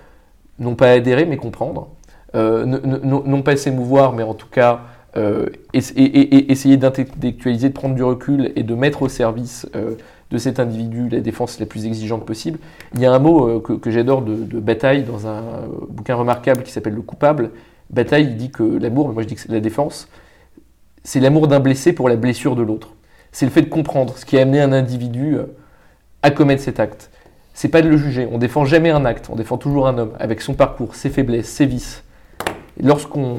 [0.59, 1.89] non pas adhérer, mais comprendre,
[2.35, 4.81] euh, non pas s'émouvoir, mais en tout cas
[5.15, 9.95] euh, et, essayer d'intellectualiser, de prendre du recul et de mettre au service euh,
[10.31, 12.57] de cet individu la défense la plus exigeante possible.
[12.95, 15.43] Il y a un mot euh, que, j'adore de, Bataille dans un
[15.89, 17.51] bouquin remarquable qui s'appelle Le coupable.
[17.91, 20.07] Bataille il dit que l'amour, moi je dis que c'est la défense,
[21.03, 22.93] c'est l'amour d'un blessé pour la blessure de l'autre.
[23.31, 25.37] C'est le fait de comprendre ce qui a amené un individu
[26.23, 27.11] à commettre cet acte.
[27.53, 28.27] c'est pas de le juger.
[28.31, 31.49] On défend jamais un acte, on défend toujours un homme, avec son parcours, ses faiblesses,
[31.49, 32.03] ses vices.
[32.81, 33.37] Lorsqu'on.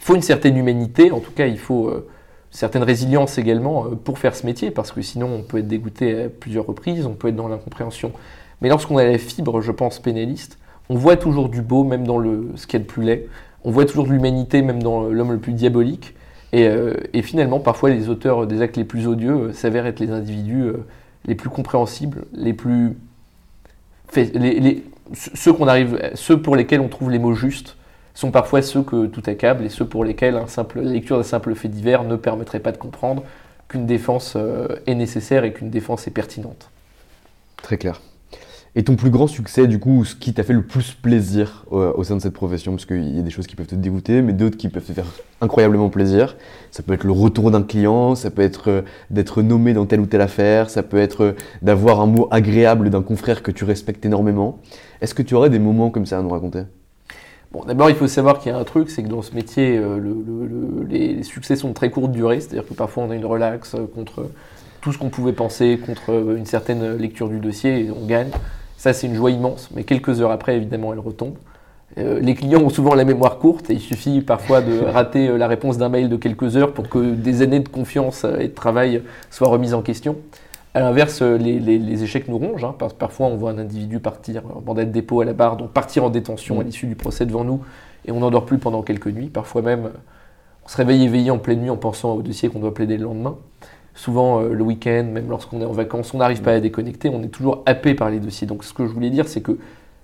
[0.00, 2.08] Il faut une certaine humanité, en tout cas, il faut euh,
[2.52, 5.68] une certaine résilience également euh, pour faire ce métier, parce que sinon, on peut être
[5.68, 8.12] dégoûté à plusieurs reprises, on peut être dans l'incompréhension.
[8.62, 12.16] Mais lorsqu'on a la fibre, je pense, pénaliste, on voit toujours du beau, même dans
[12.16, 13.28] le, ce qu'il y a plus laid.
[13.62, 16.14] On voit toujours de l'humanité, même dans l'homme le plus diabolique.
[16.52, 20.72] Et, euh, finalement, parfois, les auteurs des actes les plus odieux s'avèrent être les individus
[21.26, 22.96] les plus compréhensibles, les plus
[25.12, 27.76] ceux, qu'on arrive, ceux pour lesquels on trouve les mots justes
[28.14, 31.22] sont parfois ceux que tout accable et ceux pour lesquels un simple, la lecture d'un
[31.22, 33.22] simple fait divers ne permettrait pas de comprendre
[33.68, 36.70] qu'une défense euh, est nécessaire et qu'une défense est pertinente.
[37.62, 38.00] Très clair.
[38.76, 41.92] Et ton plus grand succès, du coup, ce qui t'a fait le plus plaisir euh,
[41.96, 42.72] au sein de cette profession?
[42.72, 44.92] Parce qu'il y a des choses qui peuvent te dégoûter, mais d'autres qui peuvent te
[44.92, 45.06] faire
[45.40, 46.36] incroyablement plaisir.
[46.70, 49.98] Ça peut être le retour d'un client, ça peut être euh, d'être nommé dans telle
[49.98, 54.04] ou telle affaire, ça peut être d'avoir un mot agréable d'un confrère que tu respectes
[54.04, 54.60] énormément.
[55.00, 56.62] Est-ce que tu aurais des moments comme ça à nous raconter?
[57.52, 59.80] Bon, d'abord, il faut savoir qu'il y a un truc, c'est que dans ce métier,
[60.88, 64.30] les, succès sont de très courte durée, c'est-à-dire que parfois on a une relaxe contre
[64.80, 68.30] tout ce qu'on pouvait penser, contre une certaine lecture du dossier, et on gagne.
[68.76, 71.34] Ça, c'est une joie immense, mais quelques heures après, évidemment, elle retombe.
[71.98, 75.36] Euh, les clients ont souvent la mémoire courte et il suffit parfois de rater euh,
[75.36, 78.48] la réponse d'un mail de quelques heures pour que des années de confiance euh, et
[78.48, 80.16] de travail soient remises en question.
[80.72, 82.64] À l'inverse, les, échecs nous rongent.
[82.64, 85.70] Hein, parfois, on voit un individu partir en mandat de dépôt à la barre, donc
[85.70, 87.60] partir en détention à l'issue du procès devant nous,
[88.06, 89.28] et on n'endort plus pendant quelques nuits.
[89.28, 89.90] Parfois même,
[90.64, 93.04] on se réveille éveillé en pleine nuit en pensant au dossier qu'on doit plaider le
[93.04, 93.36] lendemain
[93.94, 97.22] souvent euh, le week-end, même lorsqu'on est en vacances, on n'arrive pas à déconnecter, on
[97.22, 98.46] est toujours happé par les dossiers.
[98.46, 99.58] Donc ce que je voulais dire, c'est que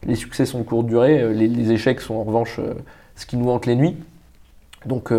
[0.07, 2.75] les succès sont de courte durée, euh, les, échecs sont en revanche euh,
[3.15, 3.97] ce qui nous hante les nuits.
[4.85, 5.13] Donc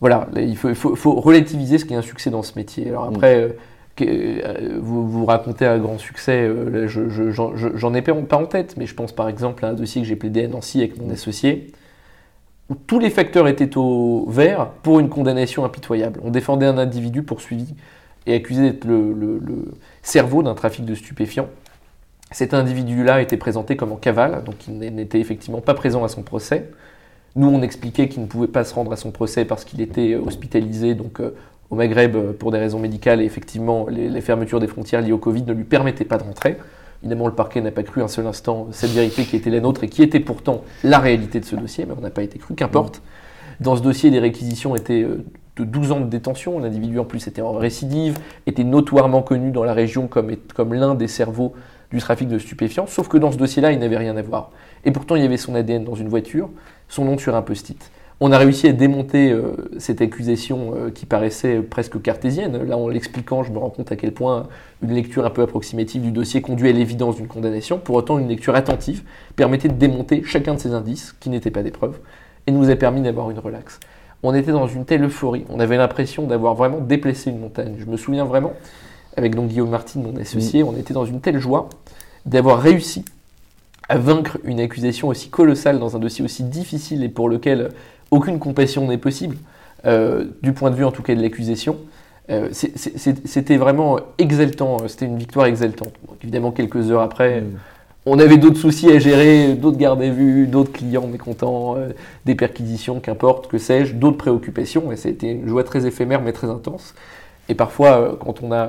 [0.00, 2.88] voilà, il faut, relativiser ce qui est un succès dans ce métier.
[2.88, 3.54] Alors après,
[4.02, 6.50] vous, vous racontez un grand succès,
[6.86, 10.16] j'en ai pas en tête, mais je pense par exemple à un dossier que j'ai
[10.16, 11.72] plaidé à Nancy avec mon associé
[12.68, 16.20] où tous les facteurs étaient au vert pour une condamnation impitoyable.
[16.22, 17.74] On défendait un individu poursuivi
[18.26, 19.40] et accusé d'être le,
[20.02, 21.48] cerveau d'un trafic de stupéfiants.
[22.30, 26.22] Cet individu-là était présenté comme en cavale, donc il n'était effectivement pas présent à son
[26.22, 26.70] procès.
[27.36, 30.14] Nous, on expliquait qu'il ne pouvait pas se rendre à son procès parce qu'il était
[30.14, 31.34] hospitalisé donc, euh,
[31.70, 35.12] au Maghreb euh, pour des raisons médicales et effectivement les, les fermetures des frontières liées
[35.12, 36.56] au Covid ne lui permettaient pas de rentrer.
[37.02, 39.84] Évidemment, le parquet n'a pas cru un seul instant cette vérité qui était la nôtre
[39.84, 42.54] et qui était pourtant la réalité de ce dossier, mais on n'a pas été cru,
[42.54, 43.02] qu'importe.
[43.60, 45.24] Dans ce dossier, les réquisitions étaient euh,
[45.56, 46.58] de 12 ans de détention.
[46.58, 50.94] L'individu, en plus, était en récidive, était notoirement connu dans la région comme, comme l'un
[50.94, 51.54] des cerveaux
[51.92, 54.50] du trafic de stupéfiants, sauf que dans ce dossier-là, il n'avait rien à voir.
[54.84, 56.50] Et pourtant, il y avait son ADN dans une voiture,
[56.88, 57.90] son nom sur un post-it.
[58.20, 62.64] On a réussi à démonter euh, cette accusation euh, qui paraissait presque cartésienne.
[62.64, 64.48] Là, en l'expliquant, je me rends compte à quel point
[64.82, 67.78] une lecture un peu approximative du dossier conduit à l'évidence d'une condamnation.
[67.78, 69.04] Pour autant, une lecture attentive
[69.36, 72.00] permettait de démonter chacun de ces indices, qui n'étaient pas des preuves,
[72.48, 73.78] et nous a permis d'avoir une relaxe.
[74.24, 77.76] On était dans une telle euphorie, on avait l'impression d'avoir vraiment déplacé une montagne.
[77.78, 78.52] Je me souviens vraiment,
[79.16, 81.68] avec donc Guillaume Martin, mon associé, on était dans une telle joie
[82.26, 83.04] d'avoir réussi
[83.88, 87.70] à vaincre une accusation aussi colossale dans un dossier aussi difficile et pour lequel
[88.10, 89.36] aucune compassion n'est possible,
[89.86, 91.76] euh, du point de vue en tout cas de l'accusation.
[92.30, 95.94] Euh, c'était vraiment exaltant, c'était une victoire exaltante.
[96.22, 97.58] évidemment, quelques heures après, mm.
[98.04, 101.88] on avait d'autres soucis à gérer, d'autres gardes à vue, d'autres clients mécontents, euh,
[102.26, 104.92] des perquisitions, qu'importe, que sais-je, d'autres préoccupations.
[104.92, 106.94] Et ça a été une joie très éphémère mais très intense.
[107.48, 108.68] Et parfois, quand on a,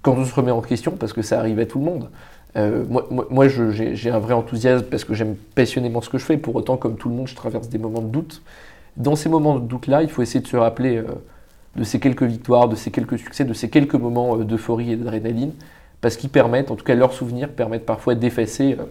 [0.00, 2.08] quand on se remet en question, parce que ça arrive à tout le monde,
[2.56, 6.36] moi, moi j'ai un vrai enthousiasme parce que j'aime passionnément ce que je fais.
[6.36, 8.42] Pour autant, comme tout le monde, je traverse des moments de doute.
[8.98, 11.04] Dans ces moments de doute-là, il faut essayer de se rappeler euh,
[11.76, 14.96] de ces quelques victoires, de ces quelques succès, de ces quelques moments euh, d'euphorie et
[14.96, 15.52] d'adrénaline,
[16.00, 18.84] parce qu'ils permettent, en tout cas leurs souvenirs, permettent parfois d'effacer euh,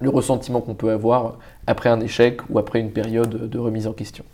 [0.00, 3.94] le ressentiment qu'on peut avoir après un échec ou après une période de remise en
[3.94, 4.24] question.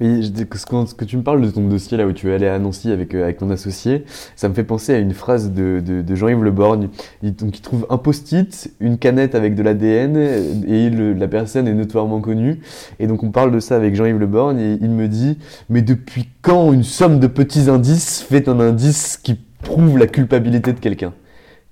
[0.00, 2.58] Oui, ce que tu me parles de ton dossier là où tu es allé à
[2.58, 4.04] Nancy avec, avec ton associé,
[4.36, 6.88] ça me fait penser à une phrase de, de, Jean-Yves Le Borgne.
[7.22, 11.74] Il, donc, il trouve un post-it, une canette avec de l'ADN et la personne est
[11.74, 12.60] notoirement connue.
[12.98, 15.82] Et donc on parle de ça avec Jean-Yves Le Borgne et il me dit Mais
[15.82, 20.80] depuis quand une somme de petits indices fait un indice qui prouve la culpabilité de
[20.80, 21.12] quelqu'un?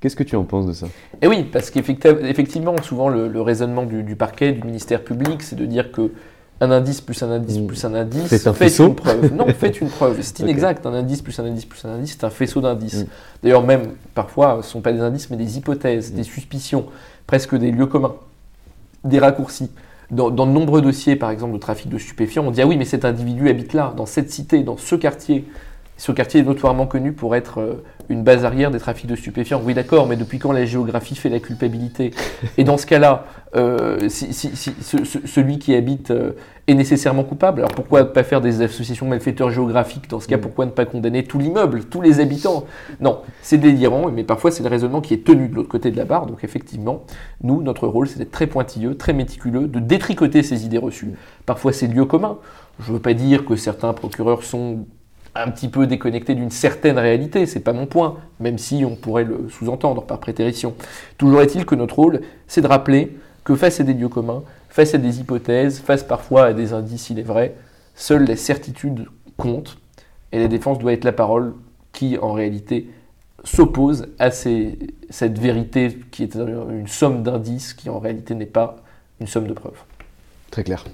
[0.00, 0.88] Qu'est-ce que tu en penses de ça?
[1.20, 5.92] Eh oui, parce qu'effectivement, souvent le, raisonnement du, parquet, du ministère public, c'est de dire
[5.92, 6.10] que
[6.62, 7.66] un indice plus un indice mmh.
[7.66, 8.88] plus un indice, c'est un faisceau.
[8.88, 9.34] une preuve.
[9.34, 10.16] Non, faites une preuve.
[10.22, 10.86] C'est inexact.
[10.86, 13.02] Un indice plus un indice plus un indice, c'est un faisceau d'indices.
[13.02, 13.06] Mmh.
[13.42, 16.24] D'ailleurs, même parfois, ce ne sont pas des indices, mais des hypothèses, des mmh.
[16.24, 16.86] suspicions,
[17.26, 18.14] presque des lieux communs,
[19.04, 19.70] des raccourcis.
[20.12, 22.84] Dans, de nombreux dossiers, par exemple, de trafic de stupéfiants, on dit ah oui, mais
[22.84, 25.44] cet individu habite là, dans cette cité, dans ce quartier.
[26.02, 29.62] Ce quartier est notoirement connu pour être euh, une base arrière des trafics de stupéfiants.
[29.64, 32.10] Oui, d'accord, mais depuis quand la géographie fait la culpabilité?
[32.58, 33.24] Et dans ce cas-là,
[33.54, 36.32] euh, si, celui qui habite euh,
[36.66, 40.10] est nécessairement coupable, alors pourquoi ne pas faire des associations malfaiteurs géographiques?
[40.10, 40.40] Dans ce cas, mm.
[40.40, 42.64] pourquoi ne pas condamner tout l'immeuble, tous les habitants?
[43.00, 45.96] Non, c'est délirant, mais parfois c'est le raisonnement qui est tenu de l'autre côté de
[45.96, 46.26] la barre.
[46.26, 47.04] Donc effectivement,
[47.44, 51.12] nous, notre rôle, c'est d'être très pointilleux, très méticuleux, de détricoter ces idées reçues.
[51.46, 52.38] Parfois, c'est lieu commun.
[52.80, 54.86] Je ne veux pas dire que certains procureurs sont
[55.34, 59.24] un petit peu déconnecté d'une certaine réalité, c'est pas mon point, même si on pourrait
[59.24, 60.74] le sous-entendre par prétérition.
[61.16, 64.94] Toujours est-il que notre rôle, c'est de rappeler que face à des lieux communs, face
[64.94, 67.54] à des hypothèses, face parfois à des indices, il est vrai,
[67.94, 69.06] seules les certitudes
[69.36, 69.78] comptent,
[70.32, 71.54] et la défense doit être la parole
[71.92, 72.90] qui, en réalité,
[73.44, 78.76] s'oppose à cette vérité qui est une somme d'indices qui, en réalité, n'est pas
[79.20, 79.82] une somme de preuves.
[80.50, 80.84] Très clair.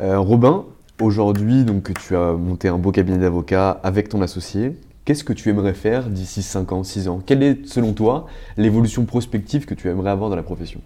[0.00, 0.64] Euh, Robin,
[0.98, 4.72] Aujourd'hui, donc tu as monté un beau cabinet d'avocats avec ton associé.
[5.04, 7.20] Qu'est-ce que tu aimerais faire d'ici 5 ans, 6 ans?
[7.24, 8.26] Quelle est, selon toi,
[8.56, 10.80] l'évolution prospective que tu aimerais avoir dans la profession?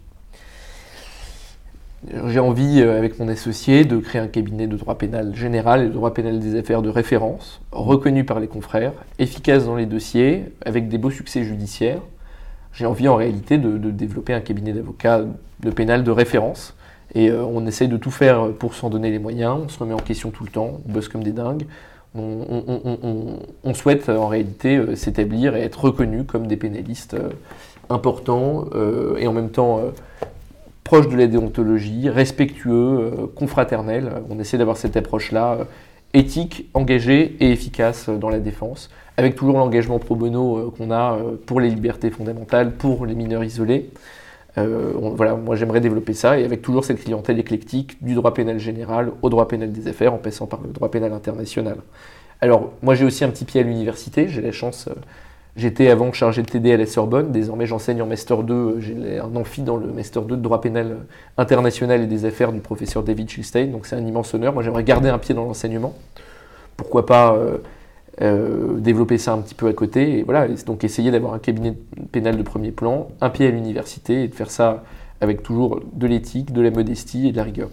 [2.26, 5.86] J'ai envie, euh, avec mon associé, de créer un cabinet de droit pénal général et
[5.86, 10.46] de droit pénal des affaires de référence, reconnu par les confrères, efficace dans les dossiers,
[10.66, 12.02] avec des beaux succès judiciaires.
[12.72, 15.20] J'ai envie en réalité de, de développer un cabinet d'avocats
[15.60, 16.74] de pénal de référence,
[17.14, 19.94] et euh, on essaye de tout faire pour s'en donner les moyens, on se remet
[19.94, 21.66] en question tout le temps, on bosse comme des dingues.
[22.16, 27.30] On, souhaite en réalité euh, s'établir et être reconnu comme des pénalistes euh,
[27.88, 28.66] importants
[29.18, 29.80] et en même temps
[30.84, 34.12] proches de la déontologie, respectueux, confraternels.
[34.30, 35.58] On essaie d'avoir cette approche-là
[36.14, 41.58] éthique, engagée et efficace dans la défense, avec toujours l'engagement pro bono qu'on a pour
[41.58, 43.90] les libertés fondamentales, pour les mineurs isolés.
[44.58, 48.58] Euh, voilà, moi j'aimerais développer ça et avec toujours cette clientèle éclectique du droit pénal
[48.58, 51.76] général au droit pénal des affaires en passant par le droit pénal international.
[52.40, 54.94] Alors moi j'ai aussi un petit pied à l'université, j'ai la chance, euh,
[55.56, 59.20] j'étais avant chargé de TD à la Sorbonne, désormais j'enseigne en Master 2, euh, j'ai
[59.20, 60.96] un amphi dans le Master 2 de droit pénal
[61.38, 64.84] international et des affaires du professeur David Schilstein, donc c'est un immense honneur, moi j'aimerais
[64.84, 65.94] garder un pied dans l'enseignement,
[66.76, 67.38] pourquoi pas...
[68.20, 70.18] développer ça un petit peu à côté.
[70.18, 71.74] Et voilà, donc essayer d'avoir un cabinet
[72.12, 74.84] pénal de premier plan, un pied à l'université et de faire ça
[75.20, 77.70] avec toujours de l'éthique, de la modestie et de la rigueur.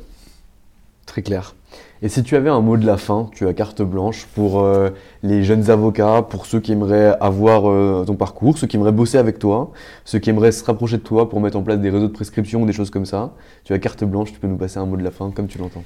[1.05, 1.55] Très clair.
[2.01, 4.89] Et si tu avais un mot de la fin, tu as carte blanche pour euh,
[5.23, 9.17] les jeunes avocats, pour ceux qui aimeraient avoir euh, ton parcours, ceux qui aimeraient bosser
[9.17, 9.71] avec toi,
[10.05, 12.61] ceux qui aimeraient se rapprocher de toi pour mettre en place des réseaux de prescription
[12.61, 13.33] ou des choses comme ça,
[13.63, 15.57] tu as carte blanche, tu peux nous passer un mot de la fin comme tu
[15.57, 15.83] l'entends.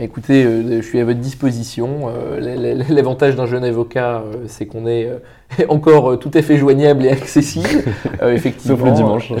[0.00, 2.08] Écoutez, euh, je suis à votre disposition.
[2.08, 5.10] Euh, l'avantage d'un jeune avocat, euh, c'est qu'on est
[5.68, 7.82] encore tout à fait joignable et accessible,
[8.22, 8.76] effectivement.
[8.76, 9.32] Sauf le dimanche.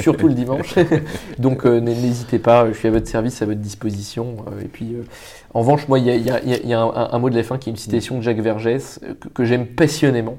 [0.00, 0.76] surtout le dimanche.
[1.38, 4.36] Donc n'hésitez pas, je suis à votre service, à votre disposition.
[4.62, 4.94] et puis,
[5.52, 8.18] en revanche, moi, il y a, un, mot de la fin qui est une citation
[8.18, 9.00] de Jacques Vergès
[9.34, 10.36] que, j'aime passionnément.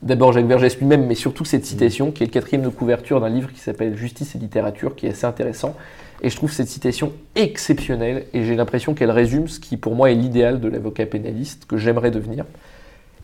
[0.00, 3.28] D'abord Jacques Vergès lui-même, mais surtout cette citation qui est le quatrième de couverture d'un
[3.28, 5.76] livre qui s'appelle Justice et littérature, qui est assez intéressant
[6.22, 10.10] et je trouve cette citation exceptionnelle et j'ai l'impression qu'elle résume ce qui pour moi
[10.10, 12.44] est l'idéal de l'avocat pénaliste que j'aimerais devenir.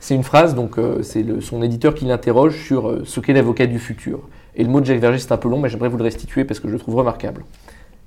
[0.01, 3.67] C'est une phrase, donc euh, c'est son éditeur qui l'interroge sur euh, ce qu'est l'avocat
[3.67, 4.21] du futur.
[4.57, 6.45] Et le mot de Jacques Verger c'est un peu long, mais j'aimerais vous le restituer
[6.45, 7.45] parce que je le trouve remarquable.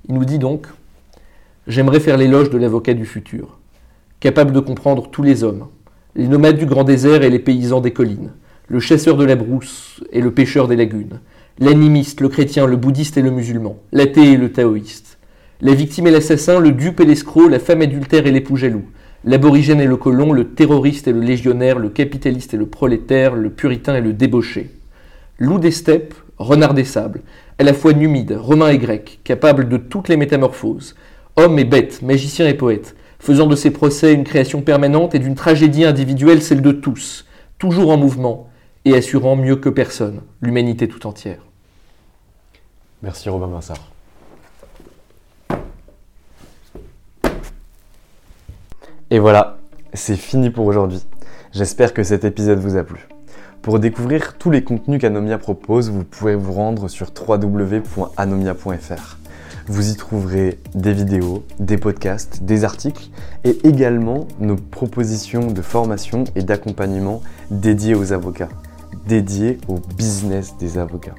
[0.08, 0.66] Il nous dit donc
[1.66, 3.58] J'aimerais faire l'éloge de l'avocat du futur,
[4.20, 5.68] capable de comprendre tous les hommes,
[6.16, 8.32] les nomades du grand désert et les paysans des collines,
[8.68, 11.20] le chasseur de la brousse et le pêcheur des lagunes,
[11.58, 15.18] l'animiste, le chrétien, le bouddhiste et le musulman, l'athée et le taoïste,
[15.60, 18.84] la victime et l'assassin, le dupe et l'escroc, la femme adultère et l'époux jaloux,
[19.24, 23.50] l'aborigène et le colon, le terroriste et le légionnaire, le capitaliste et le prolétaire, le
[23.50, 24.70] puritain et le débauché.
[25.38, 27.22] Loup des steppes, renard des sables,
[27.58, 30.96] à la fois numide, romain et grec, capable de toutes les métamorphoses,
[31.36, 35.36] homme et bête, magicien et poète, faisant de ses procès une création permanente et d'une
[35.36, 37.24] tragédie individuelle celle de tous,
[37.58, 38.48] toujours en mouvement,
[38.84, 41.40] et assurant mieux que personne l'humanité tout entière.
[43.02, 43.74] Merci Robin Vincent.
[49.10, 49.58] Et voilà,
[49.92, 51.04] c'est fini pour aujourd'hui.
[51.52, 53.06] J'espère que cet épisode vous a plu.
[53.60, 59.18] Pour découvrir tous les contenus qu'Anomia propose, vous pouvez vous rendre sur www.anomia.fr.
[59.66, 63.10] Vous y trouverez des vidéos, des podcasts, des articles
[63.44, 68.48] et également nos propositions de formation et d'accompagnement dédiées aux avocats
[69.06, 71.14] dédié au business des avocats.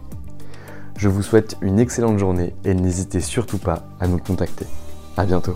[0.98, 4.66] Je vous souhaite une excellente journée et n'hésitez surtout pas à nous contacter.
[5.18, 5.56] À bientôt.